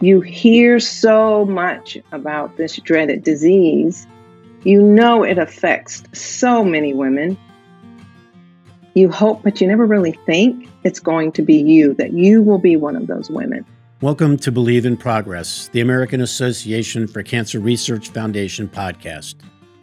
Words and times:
You 0.00 0.20
hear 0.20 0.78
so 0.78 1.44
much 1.44 1.98
about 2.12 2.56
this 2.56 2.76
dreaded 2.76 3.24
disease. 3.24 4.06
You 4.62 4.80
know 4.80 5.24
it 5.24 5.38
affects 5.38 6.04
so 6.12 6.62
many 6.62 6.94
women. 6.94 7.36
You 8.94 9.10
hope, 9.10 9.42
but 9.42 9.60
you 9.60 9.66
never 9.66 9.86
really 9.86 10.12
think 10.24 10.68
it's 10.84 11.00
going 11.00 11.32
to 11.32 11.42
be 11.42 11.56
you, 11.56 11.94
that 11.94 12.12
you 12.12 12.42
will 12.42 12.60
be 12.60 12.76
one 12.76 12.94
of 12.94 13.08
those 13.08 13.28
women. 13.28 13.66
Welcome 14.00 14.36
to 14.36 14.52
Believe 14.52 14.86
in 14.86 14.96
Progress, 14.96 15.66
the 15.72 15.80
American 15.80 16.20
Association 16.20 17.08
for 17.08 17.24
Cancer 17.24 17.58
Research 17.58 18.10
Foundation 18.10 18.68
podcast. 18.68 19.34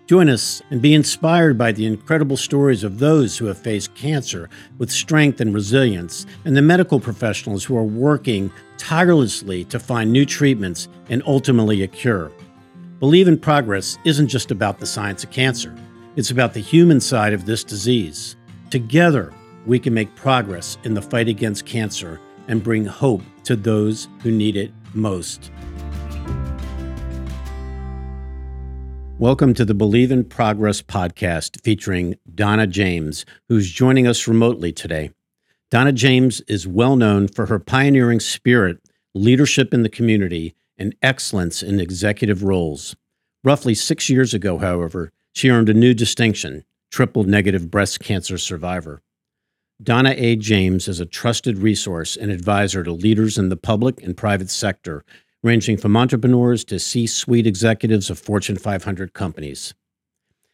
Join 0.07 0.29
us 0.29 0.61
and 0.69 0.83
be 0.83 0.93
inspired 0.93 1.57
by 1.57 1.71
the 1.71 1.87
incredible 1.87 2.37
stories 2.37 2.83
of 2.83 2.99
those 2.99 3.39
who 3.39 3.45
have 3.45 3.57
faced 3.57 3.95
cancer 3.95 4.49
with 4.77 4.91
strength 4.91 5.41
and 5.41 5.51
resilience, 5.51 6.27
and 6.45 6.55
the 6.55 6.61
medical 6.61 6.99
professionals 6.99 7.63
who 7.63 7.75
are 7.75 7.83
working 7.83 8.51
tirelessly 8.77 9.63
to 9.65 9.79
find 9.79 10.11
new 10.11 10.23
treatments 10.23 10.89
and 11.09 11.23
ultimately 11.25 11.81
a 11.81 11.87
cure. 11.87 12.31
Believe 12.99 13.27
in 13.27 13.39
Progress 13.39 13.97
isn't 14.05 14.27
just 14.27 14.51
about 14.51 14.79
the 14.79 14.85
science 14.85 15.23
of 15.23 15.31
cancer, 15.31 15.75
it's 16.15 16.29
about 16.29 16.53
the 16.53 16.59
human 16.59 17.01
side 17.01 17.33
of 17.33 17.47
this 17.47 17.63
disease. 17.63 18.35
Together, 18.69 19.33
we 19.65 19.79
can 19.79 19.95
make 19.95 20.15
progress 20.15 20.77
in 20.83 20.93
the 20.93 21.01
fight 21.01 21.27
against 21.27 21.65
cancer 21.65 22.21
and 22.47 22.63
bring 22.63 22.85
hope 22.85 23.23
to 23.43 23.55
those 23.55 24.07
who 24.21 24.31
need 24.31 24.55
it 24.55 24.71
most. 24.93 25.49
Welcome 29.17 29.53
to 29.53 29.63
the 29.63 29.73
Believe 29.73 30.11
in 30.11 30.25
Progress 30.25 30.81
podcast 30.81 31.61
featuring 31.61 32.15
Donna 32.35 32.67
James, 32.67 33.25
who's 33.47 33.71
joining 33.71 34.05
us 34.07 34.27
remotely 34.27 34.73
today. 34.73 35.11
Donna 35.71 35.93
James 35.93 36.41
is 36.49 36.67
well 36.67 36.97
known 36.97 37.29
for 37.29 37.45
her 37.45 37.57
pioneering 37.57 38.19
spirit, 38.19 38.79
leadership 39.13 39.73
in 39.73 39.83
the 39.83 39.89
community, 39.89 40.53
and 40.77 40.93
excellence 41.01 41.63
in 41.63 41.79
executive 41.79 42.43
roles. 42.43 42.97
Roughly 43.41 43.73
six 43.73 44.09
years 44.09 44.33
ago, 44.33 44.57
however, 44.57 45.13
she 45.31 45.49
earned 45.49 45.69
a 45.69 45.73
new 45.73 45.93
distinction 45.93 46.65
triple 46.91 47.23
negative 47.23 47.71
breast 47.71 48.01
cancer 48.01 48.37
survivor. 48.37 49.01
Donna 49.81 50.13
A. 50.17 50.35
James 50.35 50.89
is 50.89 50.99
a 50.99 51.05
trusted 51.05 51.59
resource 51.59 52.17
and 52.17 52.31
advisor 52.31 52.83
to 52.83 52.91
leaders 52.91 53.37
in 53.37 53.47
the 53.47 53.57
public 53.57 54.03
and 54.03 54.17
private 54.17 54.49
sector 54.49 55.05
ranging 55.45 55.77
from 55.77 55.95
entrepreneurs 55.95 56.65
to 56.65 56.79
C 56.79 57.05
suite 57.05 57.45
executives 57.45 58.09
of 58.09 58.17
Fortune 58.17 58.57
500 58.57 59.13
companies. 59.13 59.75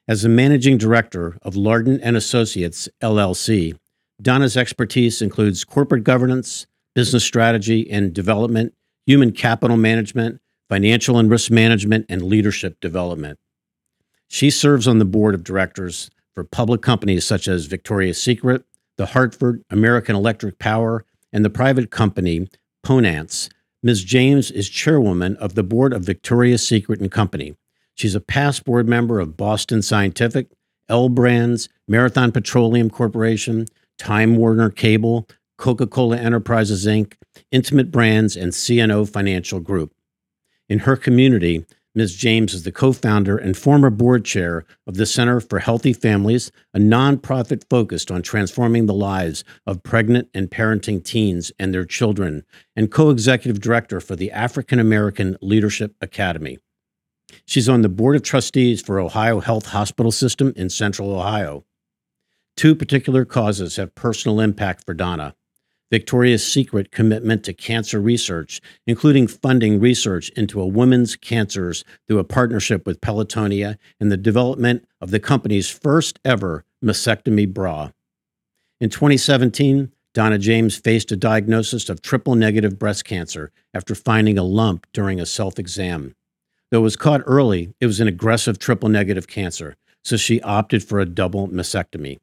As 0.06 0.23
the 0.23 0.30
managing 0.30 0.78
director 0.78 1.38
of 1.44 1.56
Lardon 1.56 2.02
and 2.02 2.17
Associates 2.17 2.89
LLC, 3.02 3.78
Donna's 4.22 4.58
expertise 4.58 5.22
includes 5.22 5.64
corporate 5.64 6.03
governance, 6.03 6.67
business 6.94 7.23
strategy 7.23 7.89
and 7.89 8.14
development, 8.14 8.73
human 9.06 9.31
capital 9.31 9.78
management, 9.78 10.42
financial 10.67 11.17
and 11.17 11.31
risk 11.31 11.50
management, 11.50 12.06
and 12.09 12.22
leadership 12.22 12.78
development. 12.81 13.39
She 14.28 14.50
serves 14.50 14.89
on 14.89 15.00
the 15.00 15.06
board 15.06 15.34
of 15.34 15.45
directors 15.45 16.09
for 16.36 16.44
public 16.44 16.81
companies 16.81 17.25
such 17.25 17.47
as 17.47 17.66
Victoria's 17.66 18.22
Secret, 18.22 18.66
The 18.97 19.08
Hartford, 19.08 19.64
American 19.69 20.17
Electric 20.17 20.59
Power, 20.59 21.06
and 21.31 21.45
the 21.45 21.50
private 21.50 21.92
company 21.92 22.50
Xponance, 22.84 23.50
Ms. 23.83 24.03
James 24.03 24.51
is 24.51 24.69
chairwoman 24.69 25.35
of 25.37 25.55
the 25.55 25.63
board 25.63 25.91
of 25.91 26.03
Victoria's 26.03 26.65
Secret 26.65 26.99
and 26.99 27.11
Company. 27.11 27.55
She's 27.95 28.13
a 28.13 28.21
past 28.21 28.63
board 28.63 28.88
member 28.88 29.19
of 29.19 29.35
Boston 29.35 29.81
Scientific, 29.81 30.51
L 30.88 31.09
Brands, 31.09 31.67
Marathon 31.88 32.31
Petroleum 32.31 32.91
Corporation, 32.91 33.65
Time 33.97 34.35
Warner 34.35 34.69
Cable, 34.69 35.27
Coca 35.57 35.88
Cola 35.88 36.17
Enterprises 36.17 36.85
Inc., 36.85 37.13
Intimate 37.51 37.89
Brands, 37.89 38.35
and 38.35 38.51
CNO 38.51 39.09
Financial 39.09 39.59
Group. 39.59 39.93
In 40.69 40.79
her 40.79 40.95
community, 40.95 41.66
Ms. 41.94 42.16
James 42.16 42.53
is 42.53 42.64
the 42.64 42.72
co 42.72 42.94
founder 42.94 43.38
and 43.38 43.58
former 43.58 43.89
board 43.89 44.23
chair 44.23 44.64
of 44.88 44.95
the 44.95 45.06
Center 45.06 45.41
for 45.41 45.59
Healthy 45.59 45.91
Families, 45.91 46.50
a 46.74 46.79
nonprofit 46.79 47.63
focused 47.69 48.09
on 48.09 48.22
transforming 48.22 48.85
the 48.85 48.94
lives 48.94 49.44
of 49.68 49.84
pregnant 49.84 50.30
and 50.34 50.50
parenting 50.50 51.03
teens 51.03 51.51
and 51.59 51.74
their 51.74 51.84
children, 51.84 52.44
and 52.78 52.91
co 52.91 53.09
executive 53.09 53.59
director 53.59 54.00
for 54.00 54.16
the 54.16 54.31
African 54.31 54.80
American 54.80 55.35
Leadership 55.41 55.94
Academy. 56.00 56.59
She's 57.46 57.68
on 57.68 57.81
the 57.81 57.90
board 57.90 58.16
of 58.16 58.24
trustees 58.24 58.81
for 58.81 59.00
Ohio 59.00 59.41
Health 59.41 59.68
Hospital 59.68 60.13
System 60.13 60.53
in 60.56 60.69
Central 60.69 61.13
Ohio. 61.13 61.66
Two 62.56 62.74
particular 62.74 63.25
causes 63.25 63.75
have 63.75 63.96
personal 63.96 64.40
impact 64.40 64.85
for 64.85 64.94
Donna 64.94 65.35
Victoria's 65.91 66.46
Secret 66.46 66.91
commitment 66.91 67.44
to 67.44 67.53
cancer 67.53 68.00
research, 68.00 68.62
including 68.88 69.28
funding 69.28 69.79
research 69.79 70.29
into 70.29 70.62
a 70.62 70.66
women's 70.66 71.18
cancers 71.18 71.84
through 72.07 72.19
a 72.19 72.24
partnership 72.24 72.88
with 72.88 73.02
Pelotonia 73.02 73.78
and 74.00 74.12
the 74.12 74.18
development 74.18 74.88
of 75.01 75.12
the 75.12 75.19
company's 75.19 75.69
first 75.69 76.18
ever 76.24 76.63
mastectomy 76.84 77.53
bra. 77.53 77.91
In 78.80 78.90
2017, 78.90 79.91
Donna 80.13 80.38
James 80.38 80.78
faced 80.78 81.12
a 81.12 81.18
diagnosis 81.18 81.90
of 81.90 82.01
triple 82.01 82.35
negative 82.35 82.80
breast 82.80 83.06
cancer 83.06 83.51
after 83.74 83.94
finding 83.94 84.38
a 84.38 84.44
lump 84.44 84.88
during 84.94 85.19
a 85.19 85.25
self 85.25 85.59
exam. 85.59 86.16
Though 86.69 86.80
it 86.80 86.84
was 86.84 86.96
caught 86.96 87.22
early, 87.25 87.74
it 87.81 87.85
was 87.85 88.00
an 88.00 88.07
aggressive 88.07 88.59
triple 88.59 88.90
negative 88.90 89.28
cancer, 89.28 89.75
so 90.03 90.16
she 90.16 90.41
opted 90.41 90.84
for 90.84 91.00
a 91.00 91.06
double 91.06 91.50
mastectomy. 91.50 92.19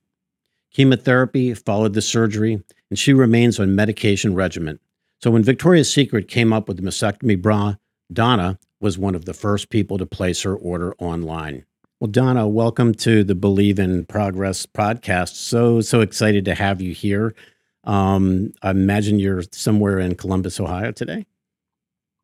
Chemotherapy 0.73 1.55
followed 1.55 1.95
the 1.95 2.03
surgery, 2.03 2.63
and 2.91 2.99
she 2.99 3.13
remains 3.13 3.59
on 3.59 3.75
medication 3.75 4.35
regimen. 4.35 4.79
So 5.21 5.31
when 5.31 5.43
Victoria's 5.43 5.93
Secret 5.93 6.29
came 6.29 6.53
up 6.53 6.69
with 6.69 6.77
the 6.77 6.83
mastectomy 6.83 7.41
bra, 7.41 7.75
Donna 8.13 8.59
was 8.81 8.99
one 8.99 9.15
of 9.15 9.25
the 9.25 9.35
first 9.35 9.71
people 9.71 9.99
to 9.99 10.07
place 10.07 10.43
her 10.43 10.55
order 10.55 10.95
online. 10.99 11.65
Well, 12.01 12.11
Donna, 12.11 12.47
welcome 12.47 12.95
to 12.97 13.25
the 13.25 13.35
Believe 13.35 13.81
in 13.81 14.05
Progress 14.05 14.67
podcast. 14.67 15.35
So, 15.35 15.81
so 15.81 16.01
excited 16.01 16.45
to 16.45 16.55
have 16.55 16.81
you 16.81 16.93
here. 16.95 17.35
Um, 17.83 18.53
I 18.63 18.71
imagine 18.71 19.19
you're 19.19 19.43
somewhere 19.51 19.99
in 19.99 20.15
Columbus, 20.15 20.61
Ohio 20.61 20.93
today. 20.93 21.27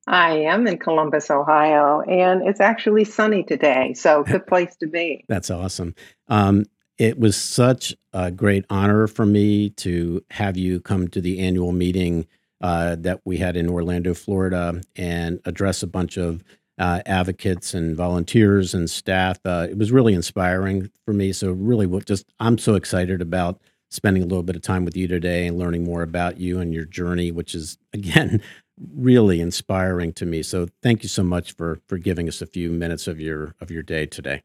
I 0.07 0.37
am 0.41 0.67
in 0.67 0.79
Columbus, 0.79 1.31
Ohio, 1.31 2.03
and 2.03 2.47
it's 2.47 2.61
actually 2.61 3.05
sunny 3.05 3.43
today. 3.43 3.95
So, 3.95 4.23
good 4.27 4.47
place 4.47 4.77
to 4.77 4.87
be. 4.87 5.25
That's 5.29 5.51
awesome. 5.51 5.95
Um, 6.29 6.67
it 6.99 7.19
was 7.19 7.37
such 7.37 7.95
a 8.13 8.31
great 8.31 8.65
honor 8.71 9.07
for 9.07 9.27
me 9.27 9.71
to 9.71 10.25
have 10.31 10.57
you 10.57 10.81
come 10.81 11.09
to 11.09 11.21
the 11.21 11.41
annual 11.41 11.73
meeting 11.73 12.27
uh, 12.61 12.97
that 12.97 13.21
we 13.25 13.39
had 13.39 13.57
in 13.57 13.69
Orlando, 13.69 14.15
Florida, 14.15 14.81
and 14.97 15.41
address 15.45 15.83
a 15.83 15.87
bunch 15.87 16.17
of 16.17 16.43
uh, 16.79 17.03
advocates 17.07 17.75
and 17.75 17.97
volunteers 17.97 18.75
and 18.75 18.89
staff. 18.89 19.39
Uh, 19.45 19.67
it 19.71 19.77
was 19.77 19.93
really 19.93 20.15
inspiring 20.15 20.91
for 21.05 21.13
me. 21.13 21.33
So, 21.33 21.53
really, 21.53 21.87
what 21.87 22.07
just 22.07 22.33
I'm 22.41 22.59
so 22.59 22.75
excited 22.75 23.21
about 23.21 23.61
spending 23.91 24.23
a 24.23 24.27
little 24.27 24.43
bit 24.43 24.57
of 24.57 24.63
time 24.63 24.85
with 24.85 24.97
you 24.97 25.07
today 25.07 25.47
and 25.47 25.59
learning 25.59 25.85
more 25.85 26.03
about 26.03 26.39
you 26.39 26.59
and 26.59 26.73
your 26.73 26.85
journey, 26.85 27.31
which 27.31 27.55
is 27.55 27.79
again 27.93 28.43
really 28.93 29.41
inspiring 29.41 30.13
to 30.15 30.27
me. 30.27 30.43
So, 30.43 30.69
thank 30.83 31.03
you 31.03 31.09
so 31.09 31.23
much 31.23 31.53
for 31.53 31.81
for 31.89 31.99
giving 31.99 32.29
us 32.29 32.41
a 32.41 32.47
few 32.47 32.71
minutes 32.71 33.07
of 33.07 33.21
your 33.21 33.55
of 33.61 33.71
your 33.71 33.83
day 33.83 34.07
today. 34.07 34.43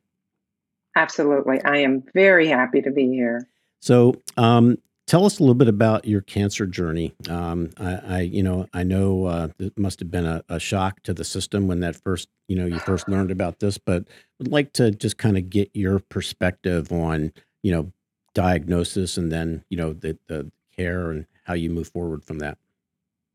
Absolutely. 0.95 1.61
I 1.63 1.77
am 1.77 2.03
very 2.13 2.47
happy 2.47 2.81
to 2.81 2.91
be 2.91 3.07
here. 3.07 3.47
So, 3.79 4.15
um, 4.37 4.77
tell 5.09 5.25
us 5.25 5.39
a 5.39 5.41
little 5.41 5.55
bit 5.55 5.67
about 5.67 6.05
your 6.05 6.21
cancer 6.21 6.67
journey. 6.67 7.13
Um, 7.27 7.71
I, 7.77 7.95
I, 7.95 8.19
you 8.21 8.43
know, 8.43 8.67
I 8.73 8.83
know 8.83 9.25
uh, 9.25 9.47
it 9.57 9.77
must 9.77 9.99
have 10.01 10.11
been 10.11 10.25
a, 10.25 10.43
a, 10.49 10.59
shock 10.59 11.01
to 11.03 11.15
the 11.15 11.23
system 11.23 11.67
when 11.67 11.79
that 11.79 11.95
first, 11.95 12.29
you 12.47 12.55
know, 12.55 12.67
you 12.67 12.77
first 12.77 13.09
learned 13.09 13.31
about 13.31 13.59
this, 13.59 13.79
but 13.79 14.07
would 14.37 14.51
like 14.51 14.71
to 14.73 14.91
just 14.91 15.17
kind 15.17 15.35
of 15.35 15.49
get 15.49 15.71
your 15.73 15.99
perspective 15.99 16.91
on, 16.91 17.33
you 17.63 17.71
know, 17.71 17.91
diagnosis 18.35 19.17
and 19.17 19.31
then, 19.31 19.63
you 19.69 19.77
know, 19.77 19.93
the, 19.93 20.15
the 20.27 20.51
care 20.75 21.09
and 21.09 21.25
how 21.43 21.55
you 21.55 21.71
move 21.71 21.87
forward 21.87 22.23
from 22.23 22.39
that. 22.39 22.59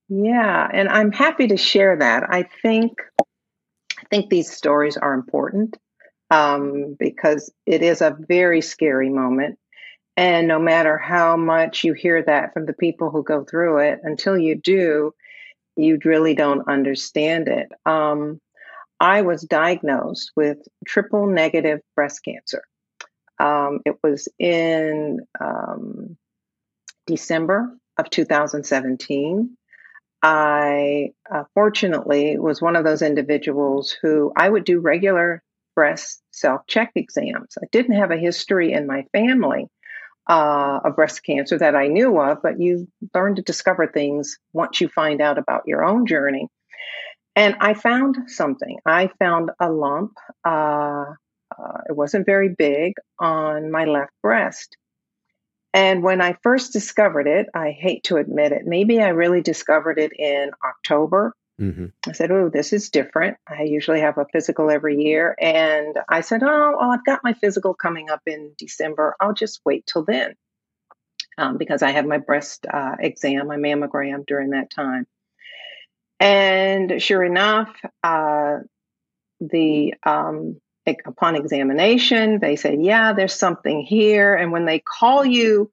Yeah, 0.08 0.68
and 0.72 0.88
I'm 0.88 1.10
happy 1.10 1.48
to 1.48 1.56
share 1.56 1.96
that. 1.96 2.22
I 2.28 2.44
think, 2.62 3.00
I 3.98 4.04
think 4.10 4.30
these 4.30 4.52
stories 4.52 4.96
are 4.96 5.12
important 5.12 5.76
um, 6.30 6.96
because 6.98 7.52
it 7.66 7.82
is 7.82 8.00
a 8.00 8.16
very 8.28 8.60
scary 8.60 9.10
moment. 9.10 9.58
And 10.16 10.46
no 10.46 10.58
matter 10.58 10.96
how 10.96 11.36
much 11.36 11.82
you 11.82 11.92
hear 11.92 12.22
that 12.22 12.52
from 12.52 12.66
the 12.66 12.72
people 12.72 13.10
who 13.10 13.24
go 13.24 13.44
through 13.44 13.78
it, 13.78 14.00
until 14.04 14.38
you 14.38 14.54
do, 14.54 15.12
you 15.76 15.98
really 16.04 16.34
don't 16.34 16.68
understand 16.68 17.48
it. 17.48 17.68
Um, 17.84 18.40
I 19.00 19.22
was 19.22 19.42
diagnosed 19.42 20.30
with 20.36 20.58
triple 20.86 21.26
negative 21.26 21.80
breast 21.96 22.20
cancer. 22.24 22.62
Um, 23.40 23.80
it 23.84 23.96
was 24.04 24.28
in 24.38 25.20
um, 25.40 26.16
December 27.06 27.76
of 27.98 28.08
2017. 28.10 29.56
I 30.22 31.10
uh, 31.30 31.44
fortunately 31.54 32.38
was 32.38 32.62
one 32.62 32.76
of 32.76 32.84
those 32.84 33.02
individuals 33.02 33.94
who 34.00 34.32
I 34.36 34.48
would 34.48 34.64
do 34.64 34.80
regular 34.80 35.42
breast 35.74 36.22
self 36.30 36.66
check 36.66 36.92
exams. 36.94 37.56
I 37.62 37.66
didn't 37.72 37.96
have 37.96 38.10
a 38.10 38.16
history 38.16 38.72
in 38.72 38.86
my 38.86 39.04
family 39.12 39.68
uh, 40.28 40.80
of 40.84 40.96
breast 40.96 41.22
cancer 41.24 41.58
that 41.58 41.74
I 41.74 41.88
knew 41.88 42.18
of, 42.20 42.42
but 42.42 42.60
you 42.60 42.88
learn 43.14 43.36
to 43.36 43.42
discover 43.42 43.86
things 43.86 44.38
once 44.52 44.80
you 44.80 44.88
find 44.88 45.20
out 45.20 45.38
about 45.38 45.62
your 45.66 45.84
own 45.84 46.06
journey. 46.06 46.48
And 47.36 47.56
I 47.60 47.74
found 47.74 48.30
something. 48.30 48.78
I 48.86 49.10
found 49.18 49.50
a 49.60 49.70
lump. 49.70 50.12
Uh, 50.44 51.04
uh, 51.56 51.78
it 51.88 51.96
wasn't 51.96 52.26
very 52.26 52.48
big 52.48 52.94
on 53.18 53.70
my 53.70 53.84
left 53.84 54.12
breast. 54.22 54.76
And 55.72 56.04
when 56.04 56.20
I 56.20 56.36
first 56.42 56.72
discovered 56.72 57.26
it, 57.26 57.48
I 57.52 57.72
hate 57.72 58.04
to 58.04 58.16
admit 58.16 58.52
it, 58.52 58.62
maybe 58.64 59.02
I 59.02 59.08
really 59.08 59.42
discovered 59.42 59.98
it 59.98 60.12
in 60.16 60.52
October. 60.64 61.34
Mm-hmm. 61.60 61.86
I 62.08 62.12
said, 62.12 62.30
Oh, 62.30 62.48
this 62.48 62.72
is 62.72 62.90
different. 62.90 63.36
I 63.48 63.62
usually 63.62 64.00
have 64.00 64.18
a 64.18 64.26
physical 64.32 64.70
every 64.70 65.02
year. 65.02 65.36
And 65.40 65.96
I 66.08 66.22
said, 66.22 66.42
Oh, 66.42 66.76
well, 66.78 66.90
I've 66.90 67.04
got 67.04 67.22
my 67.22 67.34
physical 67.34 67.74
coming 67.74 68.10
up 68.10 68.22
in 68.26 68.52
December. 68.58 69.14
I'll 69.20 69.34
just 69.34 69.60
wait 69.64 69.86
till 69.86 70.04
then 70.04 70.34
um, 71.38 71.56
because 71.58 71.82
I 71.82 71.90
have 71.90 72.06
my 72.06 72.18
breast 72.18 72.66
uh, 72.72 72.96
exam, 72.98 73.46
my 73.46 73.56
mammogram 73.56 74.26
during 74.26 74.50
that 74.50 74.70
time. 74.70 75.06
And 76.20 77.02
sure 77.02 77.22
enough, 77.24 77.74
uh, 78.02 78.58
the 79.40 79.94
um, 80.04 80.60
upon 81.06 81.36
examination, 81.36 82.38
they 82.40 82.56
said, 82.56 82.82
"Yeah, 82.82 83.12
there's 83.12 83.34
something 83.34 83.82
here." 83.82 84.34
And 84.34 84.52
when 84.52 84.64
they 84.64 84.78
call 84.78 85.24
you 85.24 85.70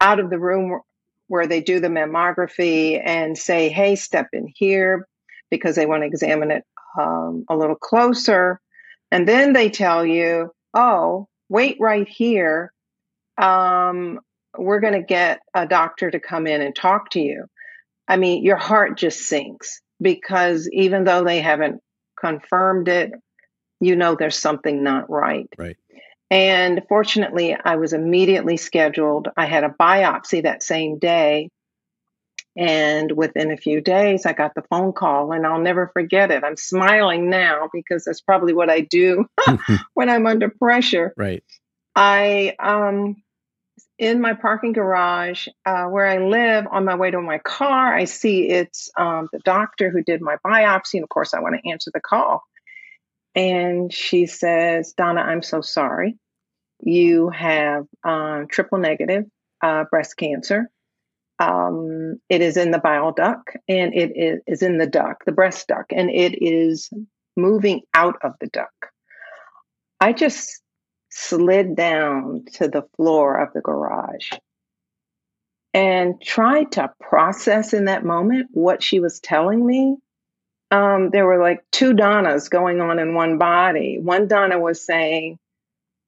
out 0.00 0.18
of 0.18 0.30
the 0.30 0.38
room 0.38 0.80
where 1.28 1.46
they 1.46 1.60
do 1.60 1.78
the 1.78 1.88
mammography 1.88 3.00
and 3.02 3.36
say, 3.36 3.68
"Hey, 3.68 3.96
step 3.96 4.28
in 4.32 4.48
here," 4.54 5.06
because 5.52 5.76
they 5.76 5.86
want 5.86 6.02
to 6.02 6.08
examine 6.08 6.50
it 6.50 6.64
um, 7.00 7.44
a 7.48 7.56
little 7.56 7.76
closer, 7.76 8.60
and 9.12 9.28
then 9.28 9.52
they 9.52 9.70
tell 9.70 10.04
you, 10.04 10.50
"Oh, 10.74 11.28
wait 11.48 11.76
right 11.78 12.08
here. 12.08 12.72
Um, 13.38 14.18
we're 14.58 14.80
going 14.80 14.94
to 14.94 15.02
get 15.02 15.40
a 15.54 15.66
doctor 15.66 16.10
to 16.10 16.18
come 16.18 16.48
in 16.48 16.60
and 16.60 16.74
talk 16.74 17.10
to 17.10 17.20
you." 17.20 17.46
I 18.08 18.16
mean, 18.16 18.42
your 18.42 18.56
heart 18.56 18.98
just 18.98 19.20
sinks 19.20 19.80
because 20.00 20.68
even 20.72 21.04
though 21.04 21.22
they 21.22 21.40
haven't 21.40 21.80
confirmed 22.18 22.88
it 22.88 23.12
you 23.82 23.96
know 23.96 24.14
there's 24.14 24.38
something 24.38 24.82
not 24.82 25.10
right. 25.10 25.48
Right. 25.58 25.76
And 26.30 26.82
fortunately, 26.88 27.56
I 27.62 27.76
was 27.76 27.92
immediately 27.92 28.56
scheduled. 28.56 29.28
I 29.36 29.46
had 29.46 29.64
a 29.64 29.74
biopsy 29.78 30.44
that 30.44 30.62
same 30.62 30.98
day. 30.98 31.50
And 32.56 33.12
within 33.12 33.50
a 33.50 33.56
few 33.56 33.80
days, 33.80 34.26
I 34.26 34.34
got 34.34 34.54
the 34.54 34.62
phone 34.68 34.92
call, 34.92 35.32
and 35.32 35.46
I'll 35.46 35.60
never 35.60 35.90
forget 35.92 36.30
it. 36.30 36.44
I'm 36.44 36.56
smiling 36.56 37.30
now 37.30 37.70
because 37.72 38.04
that's 38.04 38.20
probably 38.20 38.52
what 38.52 38.68
I 38.68 38.80
do 38.80 39.26
when 39.94 40.10
I'm 40.10 40.26
under 40.26 40.50
pressure. 40.50 41.14
Right. 41.16 41.42
I, 41.96 42.54
um, 42.58 43.16
in 43.98 44.20
my 44.20 44.34
parking 44.34 44.72
garage 44.72 45.46
uh, 45.64 45.84
where 45.84 46.06
I 46.06 46.18
live, 46.18 46.66
on 46.70 46.84
my 46.84 46.96
way 46.96 47.10
to 47.10 47.20
my 47.20 47.38
car, 47.38 47.94
I 47.94 48.04
see 48.04 48.48
it's 48.48 48.90
um, 48.98 49.28
the 49.32 49.38
doctor 49.40 49.90
who 49.90 50.02
did 50.02 50.20
my 50.20 50.36
biopsy. 50.44 50.94
And 50.94 51.04
of 51.04 51.08
course, 51.08 51.34
I 51.34 51.40
want 51.40 51.56
to 51.62 51.70
answer 51.70 51.90
the 51.94 52.00
call. 52.00 52.42
And 53.34 53.92
she 53.92 54.26
says, 54.26 54.92
Donna, 54.96 55.20
I'm 55.20 55.42
so 55.42 55.60
sorry. 55.62 56.18
You 56.80 57.30
have 57.30 57.86
um, 58.04 58.46
triple 58.50 58.78
negative 58.78 59.24
uh, 59.62 59.84
breast 59.90 60.16
cancer. 60.16 60.68
Um, 61.42 62.20
it 62.28 62.40
is 62.40 62.56
in 62.56 62.70
the 62.70 62.78
bile 62.78 63.12
duct 63.12 63.56
and 63.68 63.92
it 63.94 64.12
is, 64.46 64.62
in 64.62 64.78
the 64.78 64.86
duct, 64.86 65.24
the 65.26 65.32
breast 65.32 65.66
duct, 65.66 65.92
and 65.92 66.08
it 66.10 66.40
is 66.40 66.88
moving 67.36 67.82
out 67.94 68.16
of 68.22 68.34
the 68.40 68.46
duct. 68.46 68.86
I 70.00 70.12
just 70.12 70.62
slid 71.10 71.74
down 71.74 72.44
to 72.54 72.68
the 72.68 72.84
floor 72.96 73.42
of 73.42 73.52
the 73.54 73.60
garage 73.60 74.30
and 75.74 76.20
tried 76.22 76.72
to 76.72 76.92
process 77.00 77.72
in 77.72 77.86
that 77.86 78.04
moment 78.04 78.48
what 78.52 78.82
she 78.82 79.00
was 79.00 79.18
telling 79.18 79.64
me 79.64 79.96
um, 80.72 81.10
there 81.10 81.26
were 81.26 81.40
like 81.40 81.62
two 81.70 81.92
Donnas 81.92 82.48
going 82.48 82.80
on 82.80 82.98
in 82.98 83.14
one 83.14 83.36
body. 83.36 83.98
One 84.00 84.26
Donna 84.26 84.58
was 84.58 84.84
saying, 84.84 85.38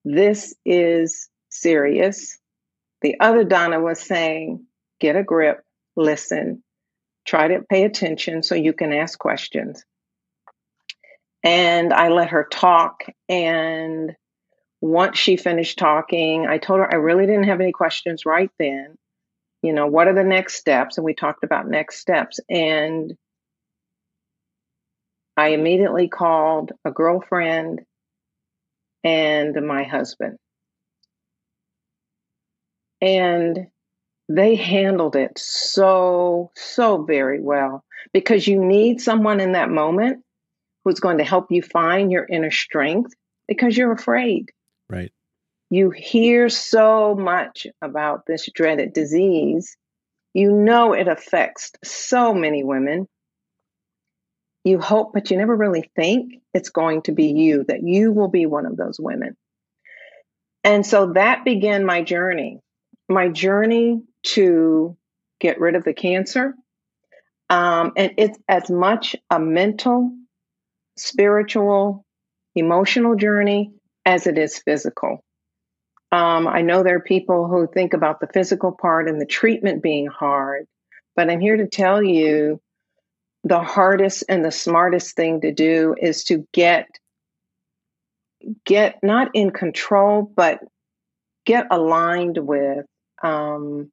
This 0.06 0.54
is 0.64 1.28
serious. 1.50 2.38
The 3.02 3.20
other 3.20 3.44
Donna 3.44 3.78
was 3.78 4.00
saying, 4.00 4.64
Get 5.00 5.16
a 5.16 5.22
grip, 5.22 5.62
listen, 5.96 6.62
try 7.26 7.48
to 7.48 7.62
pay 7.68 7.84
attention 7.84 8.42
so 8.42 8.54
you 8.54 8.72
can 8.72 8.92
ask 8.92 9.18
questions. 9.18 9.84
And 11.42 11.92
I 11.92 12.08
let 12.08 12.30
her 12.30 12.46
talk. 12.50 13.04
And 13.28 14.14
once 14.80 15.18
she 15.18 15.36
finished 15.36 15.78
talking, 15.78 16.46
I 16.46 16.58
told 16.58 16.80
her 16.80 16.90
I 16.90 16.96
really 16.96 17.26
didn't 17.26 17.44
have 17.44 17.60
any 17.60 17.72
questions 17.72 18.24
right 18.24 18.50
then. 18.58 18.96
You 19.62 19.72
know, 19.72 19.86
what 19.86 20.08
are 20.08 20.14
the 20.14 20.24
next 20.24 20.54
steps? 20.54 20.98
And 20.98 21.04
we 21.04 21.14
talked 21.14 21.44
about 21.44 21.68
next 21.68 21.98
steps. 21.98 22.40
And 22.48 23.14
I 25.36 25.48
immediately 25.48 26.08
called 26.08 26.72
a 26.84 26.90
girlfriend 26.90 27.80
and 29.02 29.54
my 29.66 29.82
husband. 29.82 30.38
And 33.00 33.66
they 34.28 34.54
handled 34.54 35.16
it 35.16 35.38
so, 35.38 36.50
so 36.54 37.02
very 37.02 37.40
well 37.40 37.84
because 38.12 38.46
you 38.46 38.64
need 38.64 39.00
someone 39.00 39.40
in 39.40 39.52
that 39.52 39.70
moment 39.70 40.24
who's 40.84 41.00
going 41.00 41.18
to 41.18 41.24
help 41.24 41.46
you 41.50 41.62
find 41.62 42.10
your 42.10 42.26
inner 42.26 42.50
strength 42.50 43.12
because 43.48 43.76
you're 43.76 43.92
afraid. 43.92 44.50
Right. 44.88 45.12
You 45.70 45.90
hear 45.90 46.48
so 46.48 47.14
much 47.14 47.66
about 47.82 48.26
this 48.26 48.48
dreaded 48.54 48.92
disease. 48.92 49.76
You 50.32 50.52
know 50.52 50.92
it 50.92 51.08
affects 51.08 51.72
so 51.82 52.34
many 52.34 52.64
women 52.64 53.08
you 54.64 54.80
hope, 54.80 55.12
but 55.12 55.30
you 55.30 55.36
never 55.36 55.54
really 55.54 55.90
think 55.94 56.40
it's 56.54 56.70
going 56.70 57.02
to 57.02 57.12
be 57.12 57.26
you, 57.26 57.64
that 57.68 57.82
you 57.82 58.12
will 58.12 58.28
be 58.28 58.46
one 58.46 58.64
of 58.64 58.76
those 58.76 58.98
women. 58.98 59.36
And 60.64 60.86
so 60.86 61.12
that 61.12 61.44
began 61.44 61.84
my 61.84 62.02
journey, 62.02 62.60
my 63.06 63.28
journey 63.28 64.02
to 64.24 64.96
get 65.40 65.60
rid 65.60 65.74
of 65.74 65.84
the 65.84 65.94
cancer. 65.94 66.54
Um, 67.50 67.92
and 67.96 68.12
it's 68.16 68.38
as 68.48 68.70
much 68.70 69.16
a 69.30 69.38
mental, 69.38 70.10
spiritual, 70.96 72.04
emotional 72.54 73.16
journey 73.16 73.72
as 74.06 74.26
it 74.26 74.38
is 74.38 74.58
physical. 74.58 75.22
Um, 76.10 76.46
I 76.46 76.62
know 76.62 76.82
there 76.82 76.96
are 76.96 77.00
people 77.00 77.48
who 77.48 77.66
think 77.66 77.92
about 77.92 78.20
the 78.20 78.28
physical 78.32 78.72
part 78.72 79.08
and 79.08 79.20
the 79.20 79.26
treatment 79.26 79.82
being 79.82 80.06
hard, 80.06 80.66
but 81.16 81.28
I'm 81.28 81.40
here 81.40 81.56
to 81.56 81.66
tell 81.66 82.02
you 82.02 82.60
the 83.42 83.60
hardest 83.60 84.24
and 84.28 84.44
the 84.44 84.52
smartest 84.52 85.16
thing 85.16 85.42
to 85.42 85.52
do 85.52 85.94
is 86.00 86.24
to 86.24 86.46
get 86.52 86.88
get 88.66 88.98
not 89.02 89.30
in 89.34 89.50
control 89.50 90.22
but 90.36 90.60
get 91.46 91.66
aligned 91.70 92.38
with 92.38 92.84
um, 93.22 93.90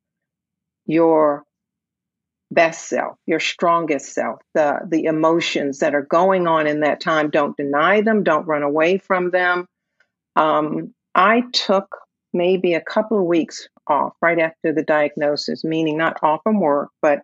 your 0.85 1.43
best 2.50 2.89
self 2.89 3.17
your 3.25 3.39
strongest 3.39 4.13
self 4.13 4.41
the 4.53 4.79
the 4.89 5.05
emotions 5.05 5.79
that 5.79 5.95
are 5.95 6.01
going 6.01 6.47
on 6.47 6.67
in 6.67 6.81
that 6.81 7.00
time 7.00 7.29
don't 7.29 7.55
deny 7.55 8.01
them 8.01 8.23
don't 8.23 8.47
run 8.47 8.63
away 8.63 8.97
from 8.97 9.31
them 9.31 9.65
um, 10.35 10.93
i 11.15 11.43
took 11.53 11.97
maybe 12.33 12.73
a 12.73 12.81
couple 12.81 13.17
of 13.17 13.25
weeks 13.25 13.69
off 13.88 14.13
right 14.21 14.39
after 14.39 14.73
the 14.73 14.83
diagnosis 14.83 15.63
meaning 15.63 15.97
not 15.97 16.21
off 16.23 16.41
from 16.43 16.59
work 16.59 16.89
but 17.01 17.21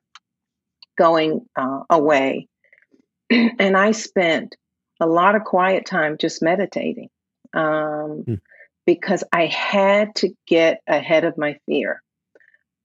going 0.98 1.46
uh, 1.56 1.84
away. 1.90 2.48
and 3.30 3.78
I 3.78 3.92
spent 3.92 4.56
a 5.00 5.06
lot 5.08 5.36
of 5.36 5.44
quiet 5.44 5.86
time 5.86 6.18
just 6.18 6.42
meditating 6.42 7.10
um, 7.54 8.26
mm. 8.28 8.42
because 8.86 9.24
I 9.32 9.46
had 9.46 10.16
to 10.16 10.34
get 10.48 10.82
ahead 10.88 11.24
of 11.24 11.38
my 11.38 11.60
fear. 11.66 12.02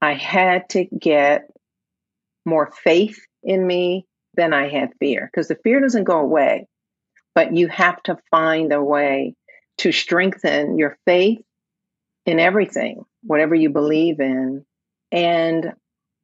I 0.03 0.15
had 0.15 0.69
to 0.71 0.85
get 0.85 1.49
more 2.45 2.73
faith 2.83 3.21
in 3.45 3.65
me 3.65 4.05
than 4.35 4.53
I 4.53 4.69
had 4.69 4.91
fear 4.99 5.31
because 5.33 5.47
the 5.47 5.59
fear 5.63 5.81
doesn't 5.81 6.05
go 6.05 6.19
away, 6.19 6.67
but 7.37 7.57
you 7.57 7.69
have 7.69 8.03
to 8.05 8.19
find 8.31 8.73
a 8.73 8.83
way 8.83 9.37
to 9.79 9.93
strengthen 9.93 10.77
your 10.77 10.99
faith 11.07 11.41
in 12.27 12.41
everything, 12.41 13.05
whatever 13.23 13.55
you 13.55 13.71
believe 13.71 14.19
in. 14.19 14.65
And 15.13 15.73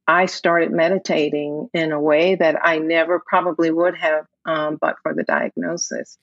I 0.08 0.26
started 0.26 0.72
meditating 0.72 1.68
in 1.72 1.92
a 1.92 2.00
way 2.00 2.34
that 2.34 2.56
I 2.60 2.78
never 2.78 3.22
probably 3.24 3.70
would 3.70 3.96
have, 3.96 4.24
um, 4.44 4.78
but 4.80 4.96
for 5.02 5.14
the 5.14 5.22
diagnosis. 5.22 6.18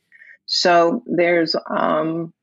So 0.45 1.03
there's 1.05 1.55
um, 1.69 2.33